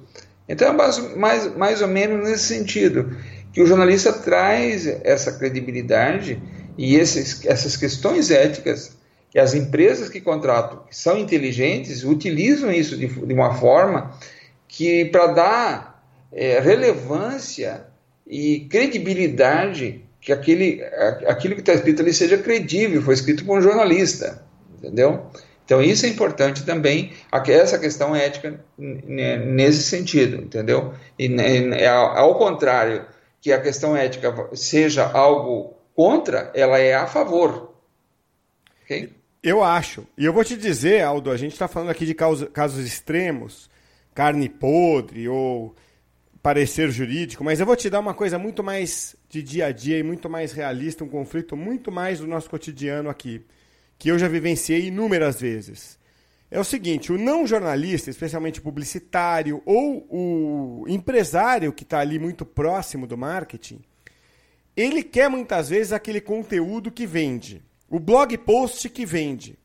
Então, 0.48 0.68
é 0.68 0.72
mais, 0.72 1.16
mais, 1.16 1.56
mais 1.56 1.82
ou 1.82 1.88
menos 1.88 2.28
nesse 2.28 2.44
sentido, 2.44 3.16
que 3.52 3.62
o 3.62 3.66
jornalista 3.66 4.12
traz 4.12 4.86
essa 5.04 5.32
credibilidade 5.32 6.42
e 6.76 6.96
esses, 6.96 7.44
essas 7.44 7.76
questões 7.76 8.30
éticas 8.30 8.96
que 9.30 9.38
as 9.38 9.54
empresas 9.54 10.08
que 10.08 10.20
contratam, 10.20 10.82
que 10.88 10.94
são 10.94 11.16
inteligentes, 11.16 12.04
utilizam 12.04 12.70
isso 12.70 12.96
de, 12.96 13.06
de 13.06 13.34
uma 13.34 13.54
forma 13.54 14.12
que 14.68 15.06
para 15.06 15.26
dar 15.28 16.04
é, 16.30 16.60
relevância 16.60 17.86
e 18.26 18.60
credibilidade 18.70 20.04
que 20.20 20.32
aquele, 20.32 20.82
aquilo 21.26 21.54
que 21.54 21.60
está 21.60 21.72
escrito 21.72 22.00
ali 22.00 22.14
seja 22.14 22.38
credível, 22.38 23.02
foi 23.02 23.14
escrito 23.14 23.44
por 23.44 23.58
um 23.58 23.60
jornalista, 23.60 24.44
entendeu? 24.78 25.26
Então 25.64 25.82
isso 25.82 26.06
é 26.06 26.08
importante 26.08 26.64
também, 26.64 27.12
essa 27.48 27.78
questão 27.78 28.14
ética 28.14 28.60
nesse 28.78 29.82
sentido, 29.82 30.36
entendeu? 30.36 30.94
E 31.18 31.26
é, 31.74 31.88
ao 31.88 32.36
contrário, 32.36 33.04
que 33.40 33.52
a 33.52 33.60
questão 33.60 33.96
ética 33.96 34.32
seja 34.54 35.04
algo 35.04 35.74
contra, 35.94 36.50
ela 36.54 36.78
é 36.78 36.94
a 36.94 37.06
favor. 37.06 37.74
Okay? 38.84 39.12
Eu 39.42 39.62
acho. 39.62 40.06
E 40.16 40.24
eu 40.24 40.32
vou 40.32 40.44
te 40.44 40.56
dizer, 40.56 41.02
Aldo, 41.02 41.30
a 41.30 41.36
gente 41.36 41.52
está 41.52 41.66
falando 41.66 41.90
aqui 41.90 42.06
de 42.06 42.14
casos 42.14 42.86
extremos, 42.86 43.68
carne 44.14 44.48
podre 44.48 45.28
ou 45.28 45.74
parecer 46.42 46.90
jurídico, 46.90 47.44
mas 47.44 47.60
eu 47.60 47.66
vou 47.66 47.76
te 47.76 47.88
dar 47.88 48.00
uma 48.00 48.14
coisa 48.14 48.38
muito 48.38 48.62
mais 48.62 49.16
de 49.28 49.42
dia 49.42 49.66
a 49.66 49.72
dia 49.72 49.98
e 49.98 50.02
muito 50.02 50.28
mais 50.28 50.52
realista, 50.52 51.04
um 51.04 51.08
conflito 51.08 51.56
muito 51.56 51.90
mais 51.92 52.18
do 52.18 52.26
nosso 52.26 52.50
cotidiano 52.50 53.08
aqui, 53.08 53.44
que 53.96 54.10
eu 54.10 54.18
já 54.18 54.26
vivenciei 54.26 54.86
inúmeras 54.86 55.40
vezes. 55.40 55.98
É 56.50 56.60
o 56.60 56.64
seguinte, 56.64 57.12
o 57.12 57.16
não 57.16 57.46
jornalista, 57.46 58.10
especialmente 58.10 58.60
publicitário 58.60 59.62
ou 59.64 60.06
o 60.10 60.84
empresário 60.86 61.72
que 61.72 61.82
está 61.82 62.00
ali 62.00 62.18
muito 62.18 62.44
próximo 62.44 63.06
do 63.06 63.16
marketing, 63.16 63.80
ele 64.76 65.02
quer 65.02 65.28
muitas 65.28 65.68
vezes 65.68 65.92
aquele 65.92 66.20
conteúdo 66.20 66.90
que 66.90 67.06
vende. 67.06 67.62
O 67.88 67.98
blog 67.98 68.36
post 68.38 68.88
que 68.88 69.04
vende. 69.04 69.58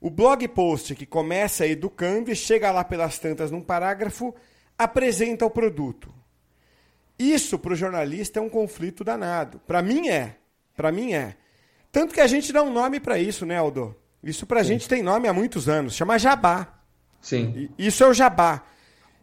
O 0.00 0.10
blog 0.10 0.46
post 0.48 0.94
que 0.96 1.06
começa 1.06 1.66
educando 1.66 2.30
e 2.30 2.34
chega 2.34 2.72
lá 2.72 2.82
pelas 2.82 3.18
tantas 3.18 3.50
num 3.50 3.60
parágrafo, 3.60 4.34
apresenta 4.76 5.46
o 5.46 5.50
produto. 5.50 6.12
Isso 7.18 7.56
para 7.56 7.72
o 7.72 7.76
jornalista 7.76 8.40
é 8.40 8.42
um 8.42 8.48
conflito 8.48 9.04
danado. 9.04 9.60
Para 9.66 9.80
mim 9.80 10.08
é. 10.08 10.36
Para 10.74 10.90
mim 10.90 11.12
é. 11.12 11.36
Tanto 11.92 12.14
que 12.14 12.20
a 12.20 12.26
gente 12.26 12.52
dá 12.52 12.62
um 12.62 12.72
nome 12.72 12.98
para 12.98 13.18
isso, 13.18 13.46
né, 13.46 13.56
Aldo? 13.56 13.94
Isso 14.22 14.46
para 14.46 14.60
a 14.60 14.64
gente 14.64 14.88
tem 14.88 15.02
nome 15.02 15.28
há 15.28 15.32
muitos 15.32 15.68
anos. 15.68 15.94
Chama 15.94 16.18
jabá. 16.18 16.80
Sim. 17.20 17.68
Isso 17.78 18.02
é 18.02 18.08
o 18.08 18.14
jabá. 18.14 18.64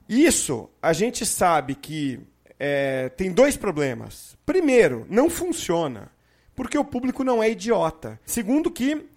Isso 0.07 0.69
a 0.81 0.93
gente 0.93 1.25
sabe 1.25 1.75
que 1.75 2.21
é, 2.59 3.09
tem 3.09 3.31
dois 3.31 3.55
problemas. 3.55 4.37
Primeiro, 4.45 5.07
não 5.09 5.29
funciona, 5.29 6.11
porque 6.55 6.77
o 6.77 6.83
público 6.83 7.23
não 7.23 7.41
é 7.41 7.49
idiota. 7.49 8.19
Segundo, 8.25 8.69
que 8.69 9.07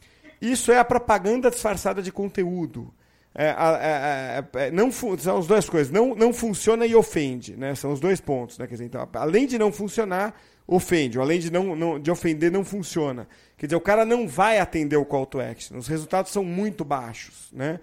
isso 0.40 0.70
é 0.70 0.78
a 0.78 0.84
propaganda 0.84 1.50
disfarçada 1.50 2.00
de 2.00 2.12
conteúdo. 2.12 2.92
É, 3.34 3.46
é, 3.46 4.44
é, 4.66 4.70
não 4.70 4.92
são 4.92 5.38
as 5.38 5.46
duas 5.46 5.68
coisas. 5.68 5.90
Não, 5.90 6.14
não 6.14 6.32
funciona 6.32 6.86
e 6.86 6.94
ofende. 6.94 7.56
Né? 7.56 7.74
São 7.74 7.92
os 7.92 8.00
dois 8.00 8.20
pontos. 8.20 8.58
Né? 8.58 8.66
Quer 8.66 8.74
dizer, 8.74 8.84
então, 8.84 9.08
além 9.14 9.46
de 9.46 9.58
não 9.58 9.72
funcionar, 9.72 10.34
ofende. 10.66 11.18
Além 11.18 11.40
de, 11.40 11.50
não, 11.50 11.74
não, 11.74 11.98
de 11.98 12.10
ofender, 12.10 12.52
não 12.52 12.64
funciona. 12.64 13.26
Quer 13.56 13.66
dizer, 13.66 13.76
o 13.76 13.80
cara 13.80 14.04
não 14.04 14.28
vai 14.28 14.58
atender 14.58 14.96
o 14.96 15.04
call 15.04 15.26
to 15.26 15.40
action. 15.40 15.78
Os 15.78 15.88
resultados 15.88 16.30
são 16.30 16.44
muito 16.44 16.84
baixos. 16.84 17.48
Né? 17.52 17.80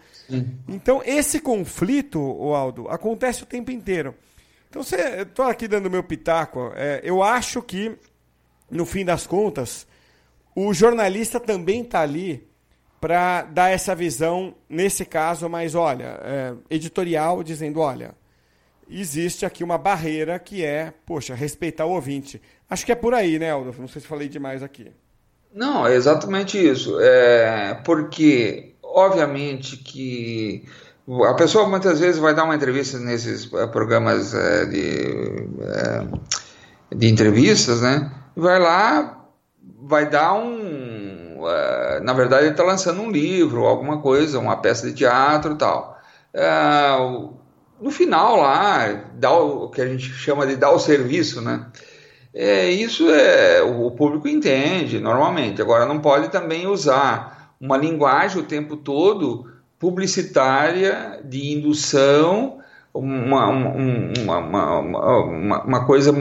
Então, 0.67 1.01
esse 1.03 1.39
conflito, 1.39 2.19
Aldo, 2.53 2.87
acontece 2.87 3.43
o 3.43 3.45
tempo 3.45 3.71
inteiro. 3.71 4.13
Então, 4.69 4.83
você, 4.83 5.21
estou 5.21 5.45
aqui 5.45 5.67
dando 5.67 5.89
meu 5.89 6.03
pitaco. 6.03 6.71
É, 6.75 7.01
eu 7.03 7.23
acho 7.23 7.61
que, 7.61 7.97
no 8.69 8.85
fim 8.85 9.03
das 9.03 9.25
contas, 9.25 9.87
o 10.55 10.73
jornalista 10.73 11.39
também 11.39 11.81
está 11.81 12.01
ali 12.01 12.47
para 13.01 13.43
dar 13.43 13.69
essa 13.69 13.95
visão, 13.95 14.53
nesse 14.67 15.05
caso, 15.05 15.49
mas 15.49 15.73
olha, 15.73 16.19
é, 16.21 16.53
editorial, 16.69 17.41
dizendo: 17.41 17.79
olha, 17.79 18.13
existe 18.87 19.45
aqui 19.45 19.63
uma 19.63 19.77
barreira 19.77 20.37
que 20.37 20.63
é, 20.63 20.93
poxa, 21.05 21.33
respeitar 21.33 21.85
o 21.85 21.91
ouvinte. 21.91 22.41
Acho 22.69 22.85
que 22.85 22.91
é 22.91 22.95
por 22.95 23.13
aí, 23.13 23.39
né, 23.39 23.51
Aldo? 23.51 23.73
Não 23.79 23.87
sei 23.87 24.01
se 24.01 24.07
falei 24.07 24.27
demais 24.27 24.61
aqui. 24.61 24.91
Não, 25.51 25.87
é 25.87 25.95
exatamente 25.95 26.57
isso. 26.63 26.99
É, 26.99 27.73
porque, 27.83 28.75
obviamente, 28.83 29.77
que 29.77 30.63
a 31.27 31.33
pessoa 31.33 31.67
muitas 31.67 31.99
vezes 31.99 32.19
vai 32.19 32.33
dar 32.35 32.43
uma 32.43 32.55
entrevista 32.55 32.99
nesses 32.99 33.51
eh, 33.53 33.67
programas 33.67 34.33
é, 34.33 34.65
de, 34.65 35.47
é, 35.61 36.95
de 36.95 37.09
entrevistas, 37.09 37.81
né? 37.81 38.11
Vai 38.35 38.59
lá, 38.59 39.25
vai 39.81 40.09
dar 40.09 40.33
um. 40.33 41.47
É, 41.47 41.99
na 42.01 42.13
verdade, 42.13 42.43
ele 42.43 42.51
está 42.51 42.63
lançando 42.63 43.01
um 43.01 43.09
livro, 43.09 43.65
alguma 43.65 44.01
coisa, 44.01 44.39
uma 44.39 44.57
peça 44.57 44.87
de 44.87 44.93
teatro 44.93 45.53
e 45.53 45.55
tal. 45.55 45.97
no 47.81 47.91
final 47.91 48.35
lá, 48.35 48.87
dá 49.15 49.31
o, 49.31 49.65
o 49.65 49.69
que 49.69 49.81
a 49.81 49.87
gente 49.87 50.03
chama 50.03 50.45
de 50.45 50.55
dar 50.55 50.71
o 50.71 50.79
serviço, 50.79 51.41
né? 51.41 51.65
é, 52.33 52.69
isso 52.69 53.09
é 53.09 53.61
o 53.61 53.91
público 53.91 54.27
entende 54.27 54.99
normalmente. 54.99 55.61
Agora 55.61 55.85
não 55.85 55.99
pode 55.99 56.29
também 56.29 56.67
usar 56.67 57.55
uma 57.59 57.77
linguagem 57.77 58.39
o 58.39 58.45
tempo 58.45 58.77
todo 58.77 59.51
publicitária 59.79 61.21
de 61.23 61.53
indução, 61.53 62.59
uma, 62.93 63.47
uma, 63.47 64.79
uma, 64.79 65.63
uma 65.63 65.85
coisa 65.85 66.13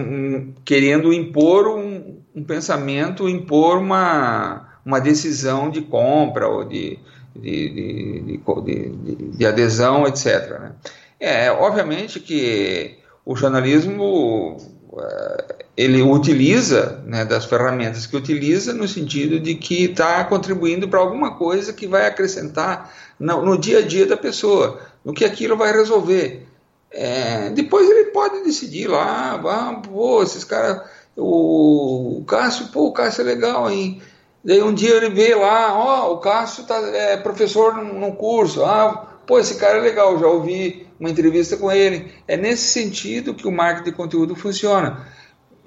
querendo 0.65 1.13
impor 1.13 1.67
um, 1.67 2.21
um, 2.35 2.45
pensamento, 2.45 3.29
impor 3.29 3.79
uma, 3.79 4.69
uma 4.87 5.01
decisão 5.01 5.71
de 5.71 5.83
compra 5.83 6.47
ou 6.47 6.65
de, 6.65 6.99
de, 7.35 7.69
de, 7.71 8.41
de, 8.65 9.37
de 9.37 9.47
adesão, 9.47 10.07
etc. 10.07 10.61
Né? 10.61 10.73
É, 11.19 11.51
obviamente 11.51 12.21
que 12.21 12.97
o 13.25 13.35
jornalismo 13.35 14.57
eh, 14.97 15.67
ele 15.79 16.03
utiliza 16.03 17.01
né, 17.07 17.25
das 17.25 17.45
ferramentas 17.45 18.05
que 18.05 18.17
utiliza 18.17 18.73
no 18.73 18.89
sentido 18.89 19.39
de 19.39 19.55
que 19.55 19.85
está 19.85 20.25
contribuindo 20.25 20.89
para 20.89 20.99
alguma 20.99 21.37
coisa 21.37 21.73
que 21.73 21.87
vai 21.87 22.05
acrescentar 22.05 22.93
no, 23.17 23.45
no, 23.45 23.57
dia 23.57 23.79
a 23.79 23.83
dia 23.83 24.05
da 24.05 24.17
pessoa, 24.17 24.81
no 25.05 25.15
que 25.15 25.25
aquilo 25.25 25.57
vai 25.57 25.73
resolver. 25.73 26.49
É, 26.91 27.51
depois 27.51 27.89
ele 27.89 28.07
pode 28.07 28.43
decidir 28.43 28.89
lá, 28.89 29.35
ah, 29.35 29.75
pô, 29.75 30.21
esses 30.21 30.43
caras, 30.43 30.83
o, 31.17 32.19
o, 32.19 32.25
Cássio, 32.25 32.67
pô, 32.73 32.89
o 32.89 32.93
Cássio 32.93 33.21
é 33.21 33.25
legal, 33.25 33.71
hein? 33.71 34.03
Daí 34.43 34.61
um 34.61 34.75
dia 34.75 34.97
ele 34.97 35.11
vê 35.11 35.33
lá, 35.37 35.79
ó, 35.79 36.09
oh, 36.09 36.15
o 36.15 36.19
Cássio 36.19 36.65
tá, 36.65 36.77
é 36.93 37.17
professor 37.19 37.77
num, 37.77 38.11
curso, 38.11 38.65
ah, 38.65 39.17
pô, 39.25 39.39
esse 39.39 39.55
cara 39.55 39.79
é 39.79 39.81
legal, 39.81 40.19
já 40.19 40.27
ouvi 40.27 40.89
uma 40.99 41.09
entrevista 41.11 41.57
com 41.57 41.71
ele. 41.71 42.13
É 42.27 42.37
nesse 42.37 42.65
sentido 42.65 43.33
que 43.33 43.47
o 43.47 43.53
marketing 43.53 43.91
de 43.91 43.97
conteúdo 43.97 44.35
funciona, 44.35 45.07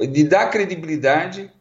de 0.08 0.24
dar 0.24 0.50
credibilidade, 0.50 1.52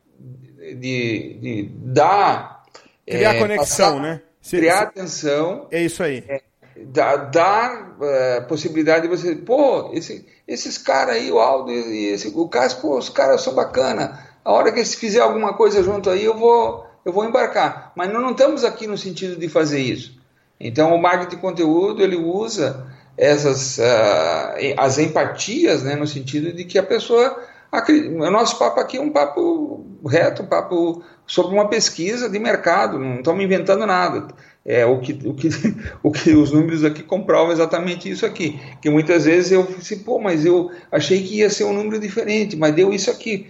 de, 0.59 1.39
de 1.41 1.71
dar 1.75 2.65
criar 3.07 3.35
é, 3.35 3.39
conexão, 3.39 3.95
passar, 3.95 4.01
né? 4.01 4.23
Se, 4.41 4.57
criar 4.57 4.81
atenção. 4.83 5.67
É 5.71 5.83
isso 5.83 6.03
aí. 6.03 6.25
É, 6.29 6.43
dar, 6.77 7.17
dar 7.17 7.97
uh, 7.99 8.47
possibilidade 8.47 9.03
de 9.03 9.09
você, 9.09 9.35
pô, 9.35 9.91
esse, 9.93 10.27
esses 10.47 10.79
caras 10.79 11.17
aí, 11.17 11.31
o 11.31 11.39
Aldo 11.39 11.71
e 11.71 12.07
esse, 12.07 12.33
o 12.35 12.49
Cássio, 12.49 12.81
pô, 12.81 12.99
os 12.99 13.09
caras 13.09 13.43
são 13.43 13.55
bacana. 13.55 14.27
A 14.45 14.53
hora 14.53 14.73
que 14.73 14.79
eles 14.79 14.95
fizer 14.95 15.21
alguma 15.21 15.55
coisa 15.55 15.83
junto 15.83 16.09
aí, 16.09 16.25
eu 16.25 16.37
vou, 16.37 16.87
eu 17.05 17.13
vou 17.13 17.25
embarcar. 17.25 17.93
Mas 17.95 18.11
nós 18.13 18.23
não 18.23 18.31
estamos 18.31 18.65
aqui 18.65 18.87
no 18.87 18.97
sentido 18.97 19.37
de 19.37 19.49
fazer 19.49 19.81
isso. 19.81 20.19
Então, 20.59 20.95
o 20.95 21.01
marketing 21.01 21.37
de 21.37 21.41
conteúdo 21.41 22.03
ele 22.03 22.17
usa 22.17 22.87
essas 23.17 23.79
uh, 23.79 24.75
as 24.79 24.99
empatias, 24.99 25.83
né, 25.83 25.95
no 25.95 26.07
sentido 26.07 26.53
de 26.53 26.65
que 26.65 26.79
a 26.79 26.83
pessoa 26.83 27.39
o 27.73 28.31
nosso 28.31 28.59
papo 28.59 28.81
aqui 28.81 28.97
é 28.97 29.01
um 29.01 29.11
papo 29.11 29.87
reto, 30.07 30.43
um 30.43 30.47
papo 30.47 31.03
sobre 31.27 31.55
uma 31.55 31.69
pesquisa 31.69 32.29
de 32.29 32.39
mercado, 32.39 32.99
não 32.99 33.17
estamos 33.17 33.45
inventando 33.45 33.87
nada. 33.87 34.29
É 34.65 34.85
o 34.85 34.99
que, 34.99 35.13
o 35.25 35.33
que, 35.33 35.49
o 36.03 36.11
que 36.11 36.35
os 36.35 36.53
números 36.53 36.85
aqui 36.85 37.03
comprovam 37.03 37.53
exatamente 37.53 38.11
isso 38.11 38.27
aqui. 38.27 38.61
Que 38.83 38.91
muitas 38.91 39.25
vezes 39.25 39.53
eu 39.53 39.63
disse, 39.63 39.97
pô, 39.97 40.19
mas 40.19 40.45
eu 40.45 40.71
achei 40.91 41.23
que 41.23 41.37
ia 41.37 41.49
ser 41.49 41.65
um 41.65 41.73
número 41.73 42.01
diferente, 42.01 42.57
mas 42.57 42.75
deu 42.75 42.93
isso 42.93 43.11
aqui. 43.11 43.49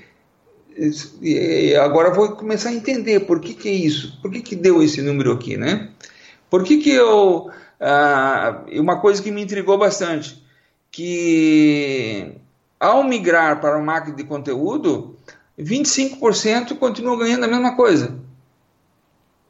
E 1.20 1.74
agora 1.74 2.12
vou 2.12 2.30
começar 2.32 2.68
a 2.68 2.74
entender 2.74 3.20
por 3.20 3.40
que, 3.40 3.54
que 3.54 3.68
é 3.68 3.72
isso, 3.72 4.18
por 4.22 4.30
que, 4.30 4.40
que 4.40 4.56
deu 4.56 4.82
esse 4.82 5.02
número 5.02 5.32
aqui, 5.32 5.56
né? 5.56 5.90
Por 6.48 6.64
que, 6.64 6.78
que 6.78 6.90
eu. 6.90 7.50
Ah, 7.80 8.62
uma 8.72 9.00
coisa 9.00 9.22
que 9.22 9.30
me 9.30 9.42
intrigou 9.42 9.78
bastante, 9.78 10.42
que 10.90 12.34
ao 12.80 13.04
migrar 13.04 13.60
para 13.60 13.78
o 13.78 13.84
marketing 13.84 14.16
de 14.16 14.24
conteúdo, 14.24 15.16
25% 15.58 16.78
continuam 16.78 17.18
ganhando 17.18 17.44
a 17.44 17.48
mesma 17.48 17.76
coisa. 17.76 18.18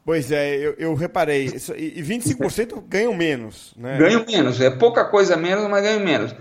Pois 0.03 0.31
é, 0.31 0.55
eu, 0.57 0.73
eu 0.77 0.93
reparei. 0.93 1.45
E 1.45 2.03
25% 2.03 2.83
ganham 2.87 3.15
menos. 3.15 3.73
Né? 3.77 3.97
Ganham 3.97 4.25
menos, 4.25 4.59
é 4.59 4.69
pouca 4.69 5.05
coisa 5.05 5.37
menos, 5.37 5.69
mas 5.69 5.83
ganham 5.83 6.03
menos. 6.03 6.35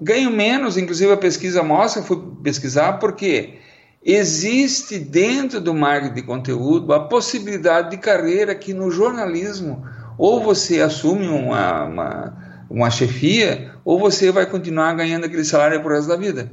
Ganham 0.00 0.32
menos, 0.32 0.76
inclusive 0.76 1.12
a 1.12 1.16
pesquisa 1.16 1.62
mostra, 1.62 2.02
fui 2.02 2.20
pesquisar, 2.42 2.94
porque 2.94 3.58
existe 4.04 4.98
dentro 4.98 5.60
do 5.60 5.72
marketing 5.72 6.14
de 6.14 6.22
conteúdo 6.22 6.92
a 6.92 7.06
possibilidade 7.06 7.90
de 7.90 7.98
carreira 7.98 8.54
que 8.54 8.74
no 8.74 8.90
jornalismo 8.90 9.86
ou 10.18 10.42
você 10.42 10.80
assume 10.80 11.28
uma, 11.28 11.84
uma, 11.84 12.41
uma 12.72 12.90
chefia, 12.90 13.70
ou 13.84 13.98
você 13.98 14.32
vai 14.32 14.46
continuar 14.46 14.94
ganhando 14.94 15.26
aquele 15.26 15.44
salário 15.44 15.82
por 15.82 15.92
resto 15.92 16.08
da 16.08 16.16
vida. 16.16 16.50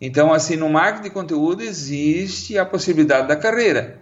Então, 0.00 0.32
assim, 0.32 0.56
no 0.56 0.68
marketing 0.68 1.04
de 1.04 1.10
conteúdo 1.10 1.62
existe 1.62 2.58
a 2.58 2.66
possibilidade 2.66 3.28
da 3.28 3.36
carreira. 3.36 3.98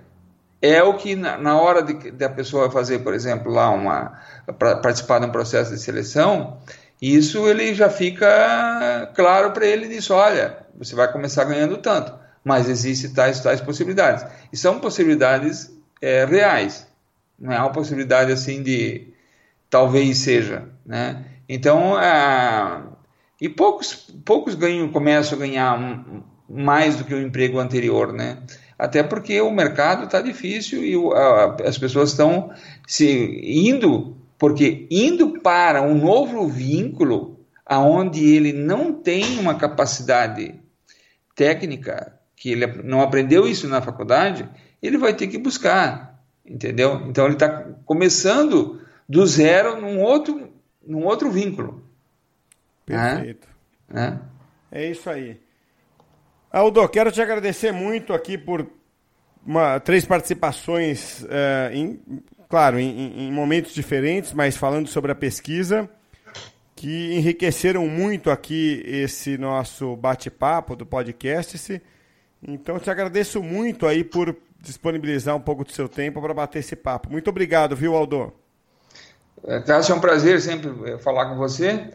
É 0.60 0.82
o 0.82 0.94
que, 0.94 1.14
na, 1.14 1.36
na 1.36 1.60
hora 1.60 1.82
de, 1.82 2.10
de, 2.10 2.24
a 2.24 2.30
pessoa 2.30 2.70
fazer, 2.70 3.00
por 3.00 3.12
exemplo, 3.12 3.52
lá 3.52 3.68
uma 3.70 4.18
pra, 4.58 4.76
participar 4.76 5.18
de 5.18 5.26
um 5.26 5.30
processo 5.30 5.70
de 5.70 5.78
seleção, 5.78 6.56
isso 7.00 7.46
ele 7.46 7.74
já 7.74 7.90
fica 7.90 9.12
claro 9.14 9.50
para 9.50 9.66
ele 9.66 9.86
disso, 9.86 10.14
olha, 10.14 10.56
você 10.74 10.94
vai 10.94 11.12
começar 11.12 11.44
ganhando 11.44 11.76
tanto, 11.76 12.14
mas 12.42 12.70
existem 12.70 13.12
tais 13.12 13.40
tais 13.40 13.60
possibilidades. 13.60 14.24
E 14.50 14.56
são 14.56 14.80
possibilidades 14.80 15.70
é, 16.00 16.24
reais. 16.24 16.86
Não 17.38 17.52
é 17.52 17.58
uma 17.58 17.72
possibilidade 17.72 18.32
assim 18.32 18.62
de 18.62 19.12
talvez 19.68 20.18
seja, 20.18 20.64
né? 20.86 21.24
Então, 21.48 21.96
ah, 21.96 22.82
e 23.40 23.48
poucos 23.48 24.10
poucos 24.24 24.54
ganham, 24.54 24.88
começam 24.88 25.36
a 25.36 25.40
ganhar 25.40 26.04
mais 26.48 26.96
do 26.96 27.04
que 27.04 27.14
o 27.14 27.20
emprego 27.20 27.58
anterior, 27.58 28.12
né? 28.12 28.38
Até 28.78 29.02
porque 29.02 29.40
o 29.40 29.50
mercado 29.50 30.04
está 30.04 30.20
difícil 30.20 30.84
e 30.84 30.94
as 31.66 31.78
pessoas 31.78 32.10
estão 32.10 32.50
se 32.86 33.40
indo, 33.44 34.16
porque 34.38 34.86
indo 34.90 35.40
para 35.40 35.82
um 35.82 35.94
novo 35.94 36.48
vínculo, 36.48 37.38
aonde 37.64 38.34
ele 38.34 38.52
não 38.52 38.92
tem 38.92 39.38
uma 39.38 39.54
capacidade 39.54 40.60
técnica, 41.34 42.18
que 42.36 42.50
ele 42.50 42.66
não 42.82 43.00
aprendeu 43.00 43.46
isso 43.46 43.68
na 43.68 43.80
faculdade, 43.80 44.48
ele 44.82 44.98
vai 44.98 45.14
ter 45.14 45.28
que 45.28 45.38
buscar 45.38 46.14
entendeu? 46.44 47.02
Então 47.08 47.24
ele 47.24 47.34
está 47.34 47.48
começando 47.84 48.80
do 49.08 49.26
zero 49.26 49.80
num 49.80 50.00
outro, 50.00 50.52
num 50.86 51.04
outro 51.04 51.30
vínculo. 51.30 51.82
Perfeito. 52.84 53.48
É, 53.92 54.18
é 54.70 54.90
isso 54.90 55.08
aí. 55.08 55.40
Aldo, 56.50 56.88
quero 56.88 57.10
te 57.10 57.20
agradecer 57.20 57.72
muito 57.72 58.12
aqui 58.12 58.38
por 58.38 58.70
uma, 59.44 59.80
três 59.80 60.06
participações, 60.06 61.24
é, 61.28 61.70
em, 61.74 62.00
claro, 62.48 62.78
em, 62.78 63.26
em, 63.26 63.32
momentos 63.32 63.74
diferentes, 63.74 64.32
mas 64.32 64.56
falando 64.56 64.86
sobre 64.86 65.12
a 65.12 65.14
pesquisa, 65.14 65.88
que 66.76 67.14
enriqueceram 67.14 67.86
muito 67.88 68.30
aqui 68.30 68.82
esse 68.86 69.36
nosso 69.36 69.96
bate-papo 69.96 70.76
do 70.76 70.86
podcast. 70.86 71.82
Então, 72.46 72.78
te 72.78 72.90
agradeço 72.90 73.42
muito 73.42 73.86
aí 73.86 74.04
por 74.04 74.36
disponibilizar 74.60 75.34
um 75.36 75.40
pouco 75.40 75.64
do 75.64 75.72
seu 75.72 75.88
tempo 75.88 76.20
para 76.20 76.34
bater 76.34 76.60
esse 76.60 76.76
papo. 76.76 77.10
Muito 77.10 77.28
obrigado, 77.28 77.76
viu, 77.76 77.94
Aldo? 77.94 78.32
É, 79.46 79.60
Cássio, 79.60 79.92
é 79.92 79.96
um 79.96 80.00
prazer 80.00 80.40
sempre 80.40 80.72
é, 80.86 80.98
falar 80.98 81.26
com 81.26 81.36
você, 81.36 81.90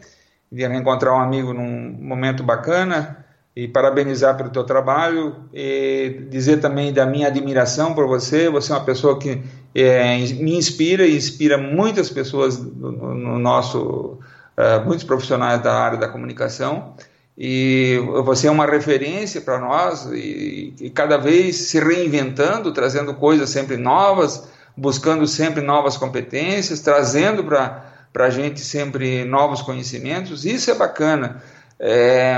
vir 0.50 0.68
reencontrar 0.68 1.14
um 1.14 1.20
amigo 1.20 1.52
num 1.52 1.96
momento 2.00 2.42
bacana 2.42 3.24
e 3.54 3.66
parabenizar 3.66 4.36
pelo 4.36 4.50
teu 4.50 4.64
trabalho 4.64 5.36
e 5.52 6.26
dizer 6.30 6.60
também 6.60 6.92
da 6.92 7.04
minha 7.04 7.26
admiração 7.26 7.94
por 7.94 8.06
você. 8.06 8.48
Você 8.48 8.72
é 8.72 8.76
uma 8.76 8.84
pessoa 8.84 9.18
que 9.18 9.42
é, 9.74 10.16
me 10.34 10.56
inspira 10.56 11.04
e 11.04 11.16
inspira 11.16 11.58
muitas 11.58 12.08
pessoas 12.08 12.58
no, 12.58 12.92
no 12.92 13.38
nosso, 13.38 14.18
uh, 14.56 14.84
muitos 14.86 15.04
profissionais 15.04 15.60
da 15.62 15.74
área 15.74 15.98
da 15.98 16.08
comunicação 16.08 16.94
e 17.42 17.98
você 18.24 18.48
é 18.48 18.50
uma 18.50 18.66
referência 18.66 19.40
para 19.40 19.58
nós 19.58 20.04
e, 20.12 20.74
e, 20.78 20.90
cada 20.90 21.16
vez 21.16 21.56
se 21.56 21.80
reinventando, 21.80 22.70
trazendo 22.70 23.14
coisas 23.14 23.48
sempre 23.48 23.78
novas, 23.78 24.46
buscando 24.76 25.26
sempre 25.26 25.62
novas 25.62 25.96
competências, 25.96 26.80
trazendo 26.80 27.44
para 27.44 27.92
a 28.14 28.30
gente 28.30 28.60
sempre 28.60 29.24
novos 29.24 29.62
conhecimentos. 29.62 30.44
Isso 30.44 30.70
é 30.70 30.74
bacana. 30.74 31.42
É, 31.78 32.34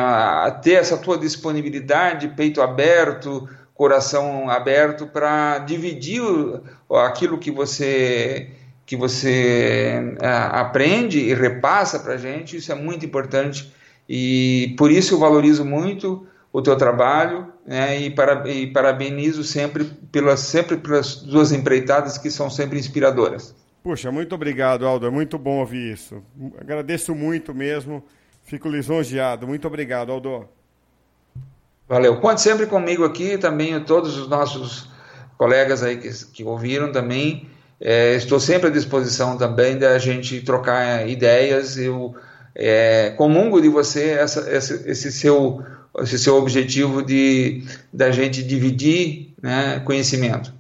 ter 0.63 0.75
essa 0.75 0.97
tua 0.97 1.19
disponibilidade, 1.19 2.29
peito 2.29 2.63
aberto, 2.63 3.49
coração 3.75 4.49
aberto 4.49 5.07
para 5.07 5.59
dividir 5.59 6.23
aquilo 6.91 7.39
que 7.39 7.51
você 7.51 8.51
que 8.85 8.97
você 8.97 10.15
é, 10.21 10.29
aprende 10.29 11.19
e 11.19 11.35
repassa 11.35 11.99
para 11.99 12.15
a 12.15 12.17
gente. 12.17 12.57
Isso 12.57 12.71
é 12.71 12.75
muito 12.75 13.07
importante 13.07 13.73
e 14.09 14.75
por 14.77 14.91
isso 14.91 15.15
eu 15.15 15.19
valorizo 15.19 15.65
muito 15.65 16.27
o 16.53 16.61
teu 16.61 16.77
trabalho 16.77 17.52
né, 17.67 18.01
e, 18.01 18.11
para, 18.11 18.49
e 18.51 18.67
parabenizo 18.67 19.45
sempre 19.45 19.85
pelas, 19.85 20.41
sempre 20.41 20.77
pelas 20.77 21.17
duas 21.17 21.53
empreitadas 21.53 22.19
que 22.19 22.31
são 22.31 22.51
sempre 22.51 22.79
inspiradoras. 22.79 23.55
Puxa, 23.83 24.13
muito 24.13 24.35
obrigado, 24.35 24.87
Aldo. 24.87 25.07
É 25.07 25.11
muito 25.11 25.39
bom 25.39 25.59
ouvir 25.59 25.93
isso. 25.93 26.23
Agradeço 26.61 27.15
muito 27.15 27.53
mesmo. 27.53 28.03
Fico 28.45 28.69
lisonjeado. 28.69 29.47
Muito 29.47 29.67
obrigado, 29.67 30.13
Aldo. 30.13 30.49
Valeu. 31.89 32.21
Conte 32.21 32.41
sempre 32.41 32.67
comigo 32.67 33.05
aqui, 33.05 33.37
também 33.37 33.79
todos 33.85 34.17
os 34.17 34.29
nossos 34.29 34.89
colegas 35.37 35.83
aí 35.83 35.97
que, 35.97 36.09
que 36.27 36.45
ouviram 36.45 36.93
também. 36.93 37.49
É, 37.81 38.15
estou 38.15 38.39
sempre 38.39 38.69
à 38.69 38.71
disposição 38.71 39.37
também 39.37 39.77
da 39.77 39.99
gente 39.99 40.41
trocar 40.43 41.09
ideias. 41.09 41.77
Eu 41.77 42.15
é, 42.55 43.11
comungo 43.17 43.61
de 43.61 43.69
você 43.69 44.11
essa, 44.11 44.49
essa, 44.49 44.89
esse, 44.89 45.11
seu, 45.11 45.63
esse 45.99 46.19
seu 46.19 46.37
objetivo 46.37 47.03
de 47.03 47.63
da 47.93 48.11
gente 48.11 48.43
dividir 48.43 49.35
né, 49.43 49.81
conhecimento. 49.81 50.53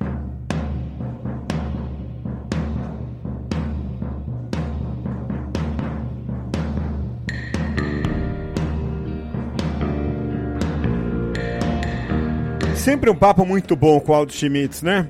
Sempre 12.77 13.09
um 13.09 13.14
papo 13.14 13.47
muito 13.47 13.77
bom 13.77 14.01
com 14.01 14.11
o 14.11 14.14
Aldo 14.14 14.33
Schmitz, 14.33 14.83
né? 14.83 15.09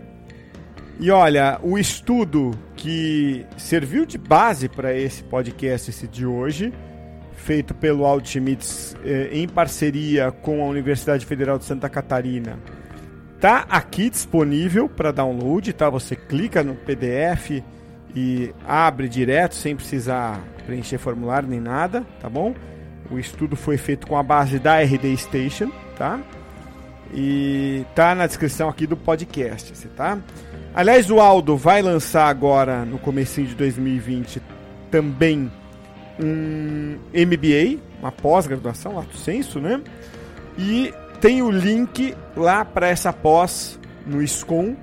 E 1.01 1.11
olha, 1.11 1.59
o 1.63 1.79
estudo 1.79 2.51
que 2.77 3.47
serviu 3.57 4.05
de 4.05 4.19
base 4.19 4.69
para 4.69 4.95
esse 4.95 5.23
podcast 5.25 5.89
esse 5.89 6.07
de 6.07 6.27
hoje, 6.27 6.71
feito 7.43 7.75
pelo 7.75 8.07
Aldo 8.07 8.29
eh, 9.05 9.31
em 9.33 9.49
parceria 9.49 10.31
com 10.31 10.63
a 10.63 10.67
Universidade 10.67 11.27
Federal 11.27 11.59
de 11.59 11.65
Santa 11.65 11.89
Catarina, 11.89 12.59
tá 13.41 13.67
aqui 13.69 14.09
disponível 14.09 14.89
para 14.89 15.11
download, 15.11 15.73
tá? 15.73 15.91
Você 15.91 16.15
clica 16.15 16.63
no 16.63 16.75
PDF 16.75 17.63
e 18.15 18.55
abre 18.67 19.09
direto 19.09 19.57
sem 19.57 19.75
precisar 19.75 20.41
preencher 20.65 20.99
formulário 20.99 21.49
nem 21.49 21.61
nada, 21.61 22.07
tá 22.21 22.31
bom? 22.31 22.55
O 23.11 23.19
estudo 23.19 23.57
foi 23.57 23.77
feito 23.77 24.07
com 24.07 24.17
a 24.17 24.23
base 24.23 24.61
da 24.61 24.81
RD 24.81 25.17
Station, 25.17 25.71
tá? 25.99 26.21
E 27.13 27.85
tá 27.95 28.15
na 28.15 28.27
descrição 28.27 28.69
aqui 28.69 28.87
do 28.87 28.97
podcast, 28.97 29.87
tá? 29.89 30.19
Aliás, 30.73 31.11
o 31.11 31.21
Aldo 31.21 31.57
vai 31.57 31.83
lançar 31.83 32.29
agora, 32.29 32.85
no 32.85 32.99
começo 32.99 33.43
de 33.43 33.55
2020, 33.55 34.41
também 34.91 35.51
um 36.23 36.99
MBA, 37.13 37.81
uma 38.01 38.13
pós-graduação, 38.13 38.95
lato 38.95 39.17
senso, 39.17 39.61
né? 39.61 39.81
E 40.59 40.93
tem 41.21 41.43
o 41.43 41.51
link 41.51 42.15
lá 42.37 42.65
para 42.65 42.89
essa 42.89 43.13
pós 43.13 43.79
no 44.07 44.27
SCOM, 44.27 44.75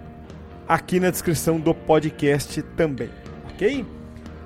aqui 0.67 0.99
na 0.99 1.10
descrição 1.10 1.60
do 1.60 1.73
podcast 1.73 2.62
também, 2.75 3.10
ok? 3.54 3.86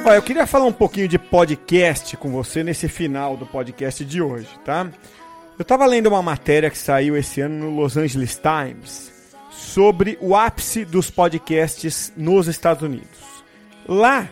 Olha, 0.07 0.17
eu 0.17 0.23
queria 0.23 0.47
falar 0.47 0.67
um 0.67 0.73
pouquinho 0.73 1.09
de 1.09 1.19
podcast 1.19 2.15
com 2.19 2.31
você 2.31 2.63
nesse 2.63 2.89
final 2.89 3.39
do 3.39 3.47
podcast 3.47 4.05
de 4.05 4.21
hoje, 4.21 4.49
tá? 4.63 4.87
Eu 5.59 5.63
estava 5.63 5.87
lendo 5.87 6.09
uma 6.09 6.21
matéria 6.21 6.69
que 6.69 6.77
saiu 6.77 7.17
esse 7.17 7.41
ano 7.41 7.65
no 7.65 7.71
Los 7.75 7.97
Angeles 7.97 8.39
Times 8.39 9.11
sobre 9.51 10.19
o 10.21 10.37
ápice 10.37 10.85
dos 10.85 11.09
podcasts 11.09 12.13
nos 12.15 12.49
Estados 12.49 12.83
Unidos. 12.83 13.19
Lá, 13.89 14.29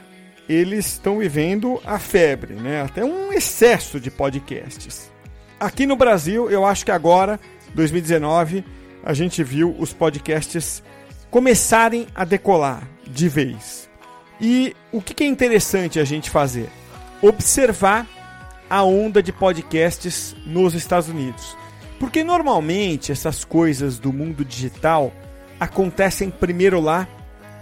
eles 0.47 0.87
estão 0.88 1.21
vivendo 1.21 1.81
a 1.87 1.99
febre, 1.99 2.53
né? 2.53 2.83
Até 2.83 3.03
um 3.03 3.33
excesso 3.33 3.99
de 3.99 4.11
podcasts. 4.11 5.11
Aqui 5.59 5.87
no 5.87 5.97
Brasil, 5.97 6.51
eu 6.51 6.66
acho 6.66 6.85
que 6.85 6.90
agora, 6.90 7.40
2019, 7.75 8.62
a 9.03 9.14
gente 9.14 9.42
viu 9.42 9.75
os 9.79 9.92
podcasts 9.95 10.83
começarem 11.31 12.07
a 12.14 12.27
decolar 12.27 12.92
de 13.07 13.29
vez. 13.29 13.88
E 14.41 14.75
o 14.91 15.01
que 15.01 15.23
é 15.23 15.27
interessante 15.27 16.01
a 16.01 16.05
gente 16.05 16.31
fazer? 16.31 16.69
Observar 17.21 18.07
a 18.69 18.83
onda 18.83 19.23
de 19.23 19.33
podcasts 19.33 20.35
nos 20.47 20.75
Estados 20.75 21.09
Unidos. 21.09 21.57
Porque 22.01 22.25
normalmente 22.25 23.12
essas 23.12 23.45
coisas 23.45 23.99
do 23.99 24.12
mundo 24.12 24.45
digital 24.45 25.12
acontecem 25.61 26.31
primeiro 26.31 26.81
lá 26.81 27.07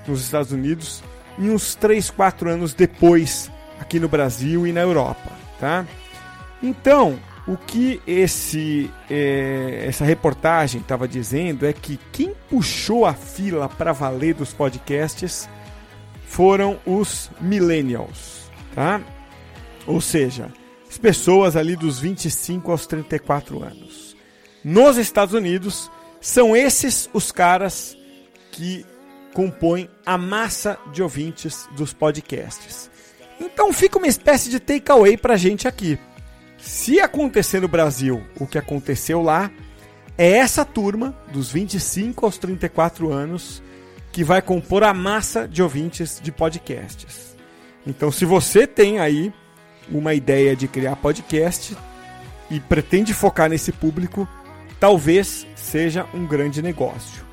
nos 0.06 0.22
Estados 0.22 0.52
Unidos 0.52 1.02
e 1.38 1.50
uns 1.50 1.74
3, 1.74 2.10
4 2.10 2.50
anos 2.50 2.72
depois 2.72 3.50
aqui 3.78 4.00
no 4.00 4.08
Brasil 4.08 4.66
e 4.66 4.72
na 4.72 4.80
Europa, 4.80 5.32
tá? 5.58 5.86
Então, 6.62 7.18
o 7.50 7.56
que 7.56 8.00
esse 8.06 8.88
é, 9.10 9.84
essa 9.88 10.04
reportagem 10.04 10.80
estava 10.80 11.08
dizendo 11.08 11.66
é 11.66 11.72
que 11.72 11.98
quem 12.12 12.32
puxou 12.48 13.04
a 13.04 13.12
fila 13.12 13.68
para 13.68 13.92
valer 13.92 14.34
dos 14.34 14.52
podcasts 14.52 15.48
foram 16.26 16.78
os 16.86 17.28
millennials, 17.40 18.48
tá? 18.72 19.00
Ou 19.84 20.00
seja, 20.00 20.52
as 20.88 20.96
pessoas 20.96 21.56
ali 21.56 21.74
dos 21.74 21.98
25 21.98 22.70
aos 22.70 22.86
34 22.86 23.64
anos. 23.64 24.16
Nos 24.62 24.96
Estados 24.96 25.34
Unidos, 25.34 25.90
são 26.20 26.54
esses 26.54 27.10
os 27.12 27.32
caras 27.32 27.98
que 28.52 28.86
compõem 29.34 29.90
a 30.06 30.16
massa 30.16 30.78
de 30.92 31.02
ouvintes 31.02 31.68
dos 31.76 31.92
podcasts. 31.92 32.88
Então 33.40 33.72
fica 33.72 33.98
uma 33.98 34.06
espécie 34.06 34.50
de 34.50 34.60
takeaway 34.60 35.16
pra 35.16 35.36
gente 35.36 35.66
aqui. 35.66 35.98
Se 36.60 37.00
acontecer 37.00 37.60
no 37.60 37.68
Brasil 37.68 38.22
o 38.38 38.46
que 38.46 38.58
aconteceu 38.58 39.22
lá, 39.22 39.50
é 40.16 40.32
essa 40.32 40.64
turma 40.64 41.16
dos 41.32 41.50
25 41.50 42.26
aos 42.26 42.36
34 42.38 43.10
anos 43.12 43.62
que 44.12 44.22
vai 44.22 44.42
compor 44.42 44.82
a 44.82 44.92
massa 44.92 45.48
de 45.48 45.62
ouvintes 45.62 46.20
de 46.22 46.30
podcasts. 46.30 47.36
Então, 47.86 48.10
se 48.12 48.24
você 48.24 48.66
tem 48.66 48.98
aí 48.98 49.32
uma 49.90 50.12
ideia 50.12 50.54
de 50.54 50.68
criar 50.68 50.96
podcast 50.96 51.76
e 52.50 52.60
pretende 52.60 53.14
focar 53.14 53.48
nesse 53.48 53.72
público, 53.72 54.28
talvez 54.78 55.46
seja 55.54 56.06
um 56.12 56.26
grande 56.26 56.60
negócio. 56.60 57.24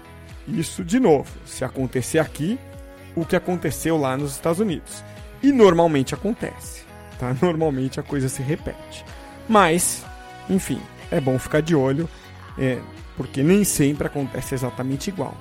Isso, 0.47 0.83
de 0.83 0.99
novo, 0.99 1.29
se 1.45 1.65
acontecer 1.65 2.19
aqui, 2.19 2.57
o 3.15 3.25
que 3.25 3.35
aconteceu 3.35 3.97
lá 3.97 4.15
nos 4.15 4.31
Estados 4.31 4.59
Unidos. 4.59 5.03
E 5.43 5.51
normalmente 5.51 6.13
acontece, 6.13 6.83
tá? 7.19 7.35
Normalmente 7.41 7.99
a 7.99 8.03
coisa 8.03 8.29
se 8.29 8.41
repete. 8.41 9.03
Mas, 9.47 10.05
enfim, 10.49 10.81
é 11.11 11.19
bom 11.19 11.37
ficar 11.39 11.61
de 11.61 11.75
olho, 11.75 12.09
é, 12.57 12.79
porque 13.15 13.41
nem 13.41 13.63
sempre 13.63 14.07
acontece 14.07 14.55
exatamente 14.55 15.09
igual. 15.09 15.35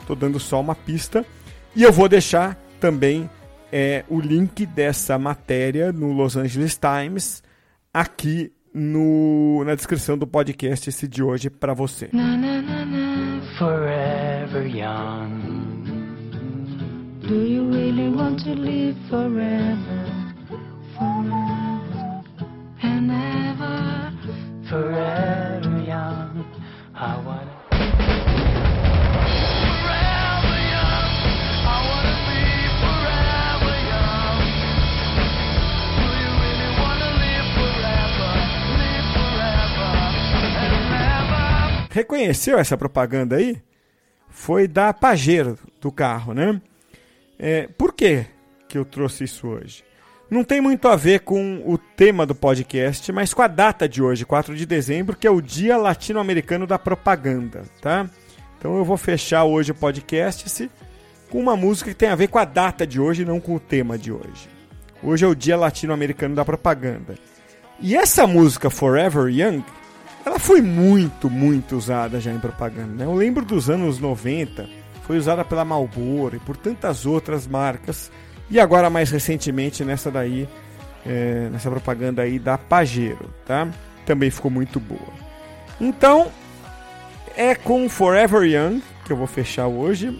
Estou 0.00 0.16
dando 0.16 0.38
só 0.38 0.60
uma 0.60 0.74
pista. 0.74 1.24
E 1.74 1.82
eu 1.82 1.92
vou 1.92 2.08
deixar 2.08 2.56
também 2.80 3.28
é, 3.72 4.04
o 4.08 4.20
link 4.20 4.64
dessa 4.66 5.18
matéria 5.18 5.92
no 5.92 6.12
Los 6.12 6.36
Angeles 6.36 6.78
Times 6.78 7.42
aqui 7.92 8.52
no, 8.72 9.64
na 9.64 9.74
descrição 9.74 10.16
do 10.16 10.26
podcast 10.26 10.88
esse 10.88 11.08
de 11.08 11.22
hoje 11.22 11.50
para 11.50 11.74
você. 11.74 12.08
Na, 12.12 12.36
na, 12.36 12.62
na, 12.62 12.78
forever 13.58 14.66
young. 14.66 15.58
Do 17.20 17.34
you 17.34 17.70
really 17.70 18.08
want 18.08 18.42
to 18.44 18.54
live 18.54 18.96
forever? 19.10 20.04
Forever 20.96 22.22
and 22.82 23.10
ever, 23.10 23.47
forever 24.68 25.82
young. 25.86 26.44
I 26.94 27.22
wanna 27.24 27.58
reconheceu 41.98 42.58
essa 42.58 42.76
propaganda 42.76 43.36
aí? 43.36 43.60
Foi 44.28 44.68
da 44.68 44.92
Pajero 44.92 45.58
do 45.80 45.90
carro, 45.90 46.32
né? 46.32 46.60
É, 47.36 47.66
por 47.66 47.92
que, 47.92 48.24
que 48.68 48.78
eu 48.78 48.84
trouxe 48.84 49.24
isso 49.24 49.48
hoje? 49.48 49.87
Não 50.30 50.44
tem 50.44 50.60
muito 50.60 50.86
a 50.88 50.94
ver 50.94 51.20
com 51.20 51.62
o 51.64 51.78
tema 51.78 52.26
do 52.26 52.34
podcast, 52.34 53.10
mas 53.12 53.32
com 53.32 53.40
a 53.40 53.46
data 53.46 53.88
de 53.88 54.02
hoje, 54.02 54.26
4 54.26 54.54
de 54.54 54.66
dezembro, 54.66 55.16
que 55.16 55.26
é 55.26 55.30
o 55.30 55.40
Dia 55.40 55.76
Latino-Americano 55.78 56.66
da 56.66 56.78
Propaganda, 56.78 57.62
tá? 57.80 58.08
Então 58.58 58.76
eu 58.76 58.84
vou 58.84 58.98
fechar 58.98 59.44
hoje 59.44 59.72
o 59.72 59.74
podcast 59.74 60.70
com 61.30 61.40
uma 61.40 61.56
música 61.56 61.90
que 61.90 61.96
tem 61.96 62.10
a 62.10 62.14
ver 62.14 62.28
com 62.28 62.38
a 62.38 62.44
data 62.44 62.86
de 62.86 63.00
hoje, 63.00 63.24
não 63.24 63.40
com 63.40 63.54
o 63.54 63.60
tema 63.60 63.96
de 63.96 64.12
hoje. 64.12 64.50
Hoje 65.02 65.24
é 65.24 65.28
o 65.28 65.34
Dia 65.34 65.56
Latino-Americano 65.56 66.34
da 66.34 66.44
Propaganda. 66.44 67.14
E 67.80 67.96
essa 67.96 68.26
música 68.26 68.68
Forever 68.68 69.28
Young 69.28 69.64
ela 70.26 70.38
foi 70.38 70.60
muito, 70.60 71.30
muito 71.30 71.74
usada 71.74 72.20
já 72.20 72.30
em 72.30 72.38
propaganda. 72.38 72.92
Né? 72.92 73.04
Eu 73.04 73.14
lembro 73.14 73.46
dos 73.46 73.70
anos 73.70 73.98
90, 73.98 74.68
foi 75.04 75.16
usada 75.16 75.42
pela 75.42 75.64
Marlboro 75.64 76.36
e 76.36 76.38
por 76.38 76.54
tantas 76.54 77.06
outras 77.06 77.46
marcas. 77.46 78.10
E 78.50 78.58
agora, 78.58 78.88
mais 78.88 79.10
recentemente, 79.10 79.84
nessa 79.84 80.10
daí, 80.10 80.48
é, 81.04 81.48
nessa 81.50 81.70
propaganda 81.70 82.22
aí 82.22 82.38
da 82.38 82.56
Pajero, 82.56 83.32
tá? 83.46 83.68
Também 84.06 84.30
ficou 84.30 84.50
muito 84.50 84.80
boa. 84.80 85.12
Então, 85.80 86.30
é 87.36 87.54
com 87.54 87.88
Forever 87.88 88.42
Young, 88.42 88.82
que 89.04 89.12
eu 89.12 89.16
vou 89.16 89.26
fechar 89.26 89.66
hoje, 89.66 90.10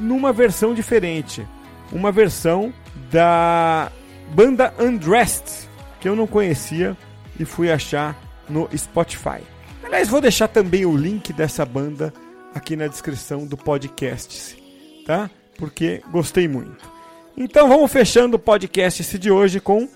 numa 0.00 0.32
versão 0.32 0.74
diferente. 0.74 1.46
Uma 1.92 2.10
versão 2.10 2.72
da 3.10 3.90
banda 4.34 4.74
Undressed, 4.78 5.68
que 6.00 6.08
eu 6.08 6.16
não 6.16 6.26
conhecia 6.26 6.96
e 7.38 7.44
fui 7.44 7.70
achar 7.70 8.16
no 8.48 8.68
Spotify. 8.76 9.40
Aliás, 9.84 10.08
vou 10.08 10.20
deixar 10.20 10.48
também 10.48 10.84
o 10.84 10.96
link 10.96 11.32
dessa 11.32 11.64
banda 11.64 12.12
aqui 12.54 12.74
na 12.74 12.88
descrição 12.88 13.46
do 13.46 13.56
podcast, 13.56 14.60
tá? 15.06 15.30
Porque 15.56 16.02
gostei 16.10 16.48
muito. 16.48 16.95
Então 17.36 17.68
vamos 17.68 17.92
fechando 17.92 18.36
o 18.36 18.38
podcast 18.40 19.18
de 19.18 19.30
hoje 19.30 19.60
com 19.60 19.86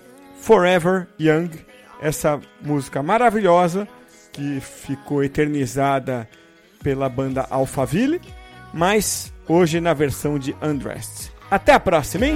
Forever 0.41 1.07
Young, 1.19 1.49
essa 1.99 2.39
música 2.61 3.01
maravilhosa 3.01 3.87
que 4.31 4.59
ficou 4.59 5.23
eternizada 5.23 6.29
pela 6.83 7.09
banda 7.09 7.47
Alphaville, 7.49 8.21
mas 8.71 9.33
hoje 9.47 9.81
na 9.81 9.93
versão 9.93 10.37
de 10.37 10.55
Undressed. 10.61 11.31
Até 11.49 11.73
a 11.73 11.79
próxima, 11.79 12.27
hein? 12.27 12.35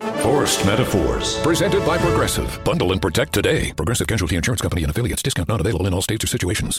Forced 0.00 0.64
Metaphors. 0.64 1.38
Presented 1.42 1.84
by 1.84 1.98
Progressive. 1.98 2.58
Bundle 2.64 2.92
and 2.92 3.02
protect 3.02 3.34
today. 3.34 3.72
Progressive 3.76 4.06
Casualty 4.06 4.36
Insurance 4.36 4.62
Company 4.62 4.82
and 4.82 4.90
affiliates. 4.90 5.22
Discount 5.22 5.48
not 5.48 5.60
available 5.60 5.86
in 5.86 5.92
all 5.92 6.00
states 6.00 6.24
or 6.24 6.26
situations. 6.26 6.78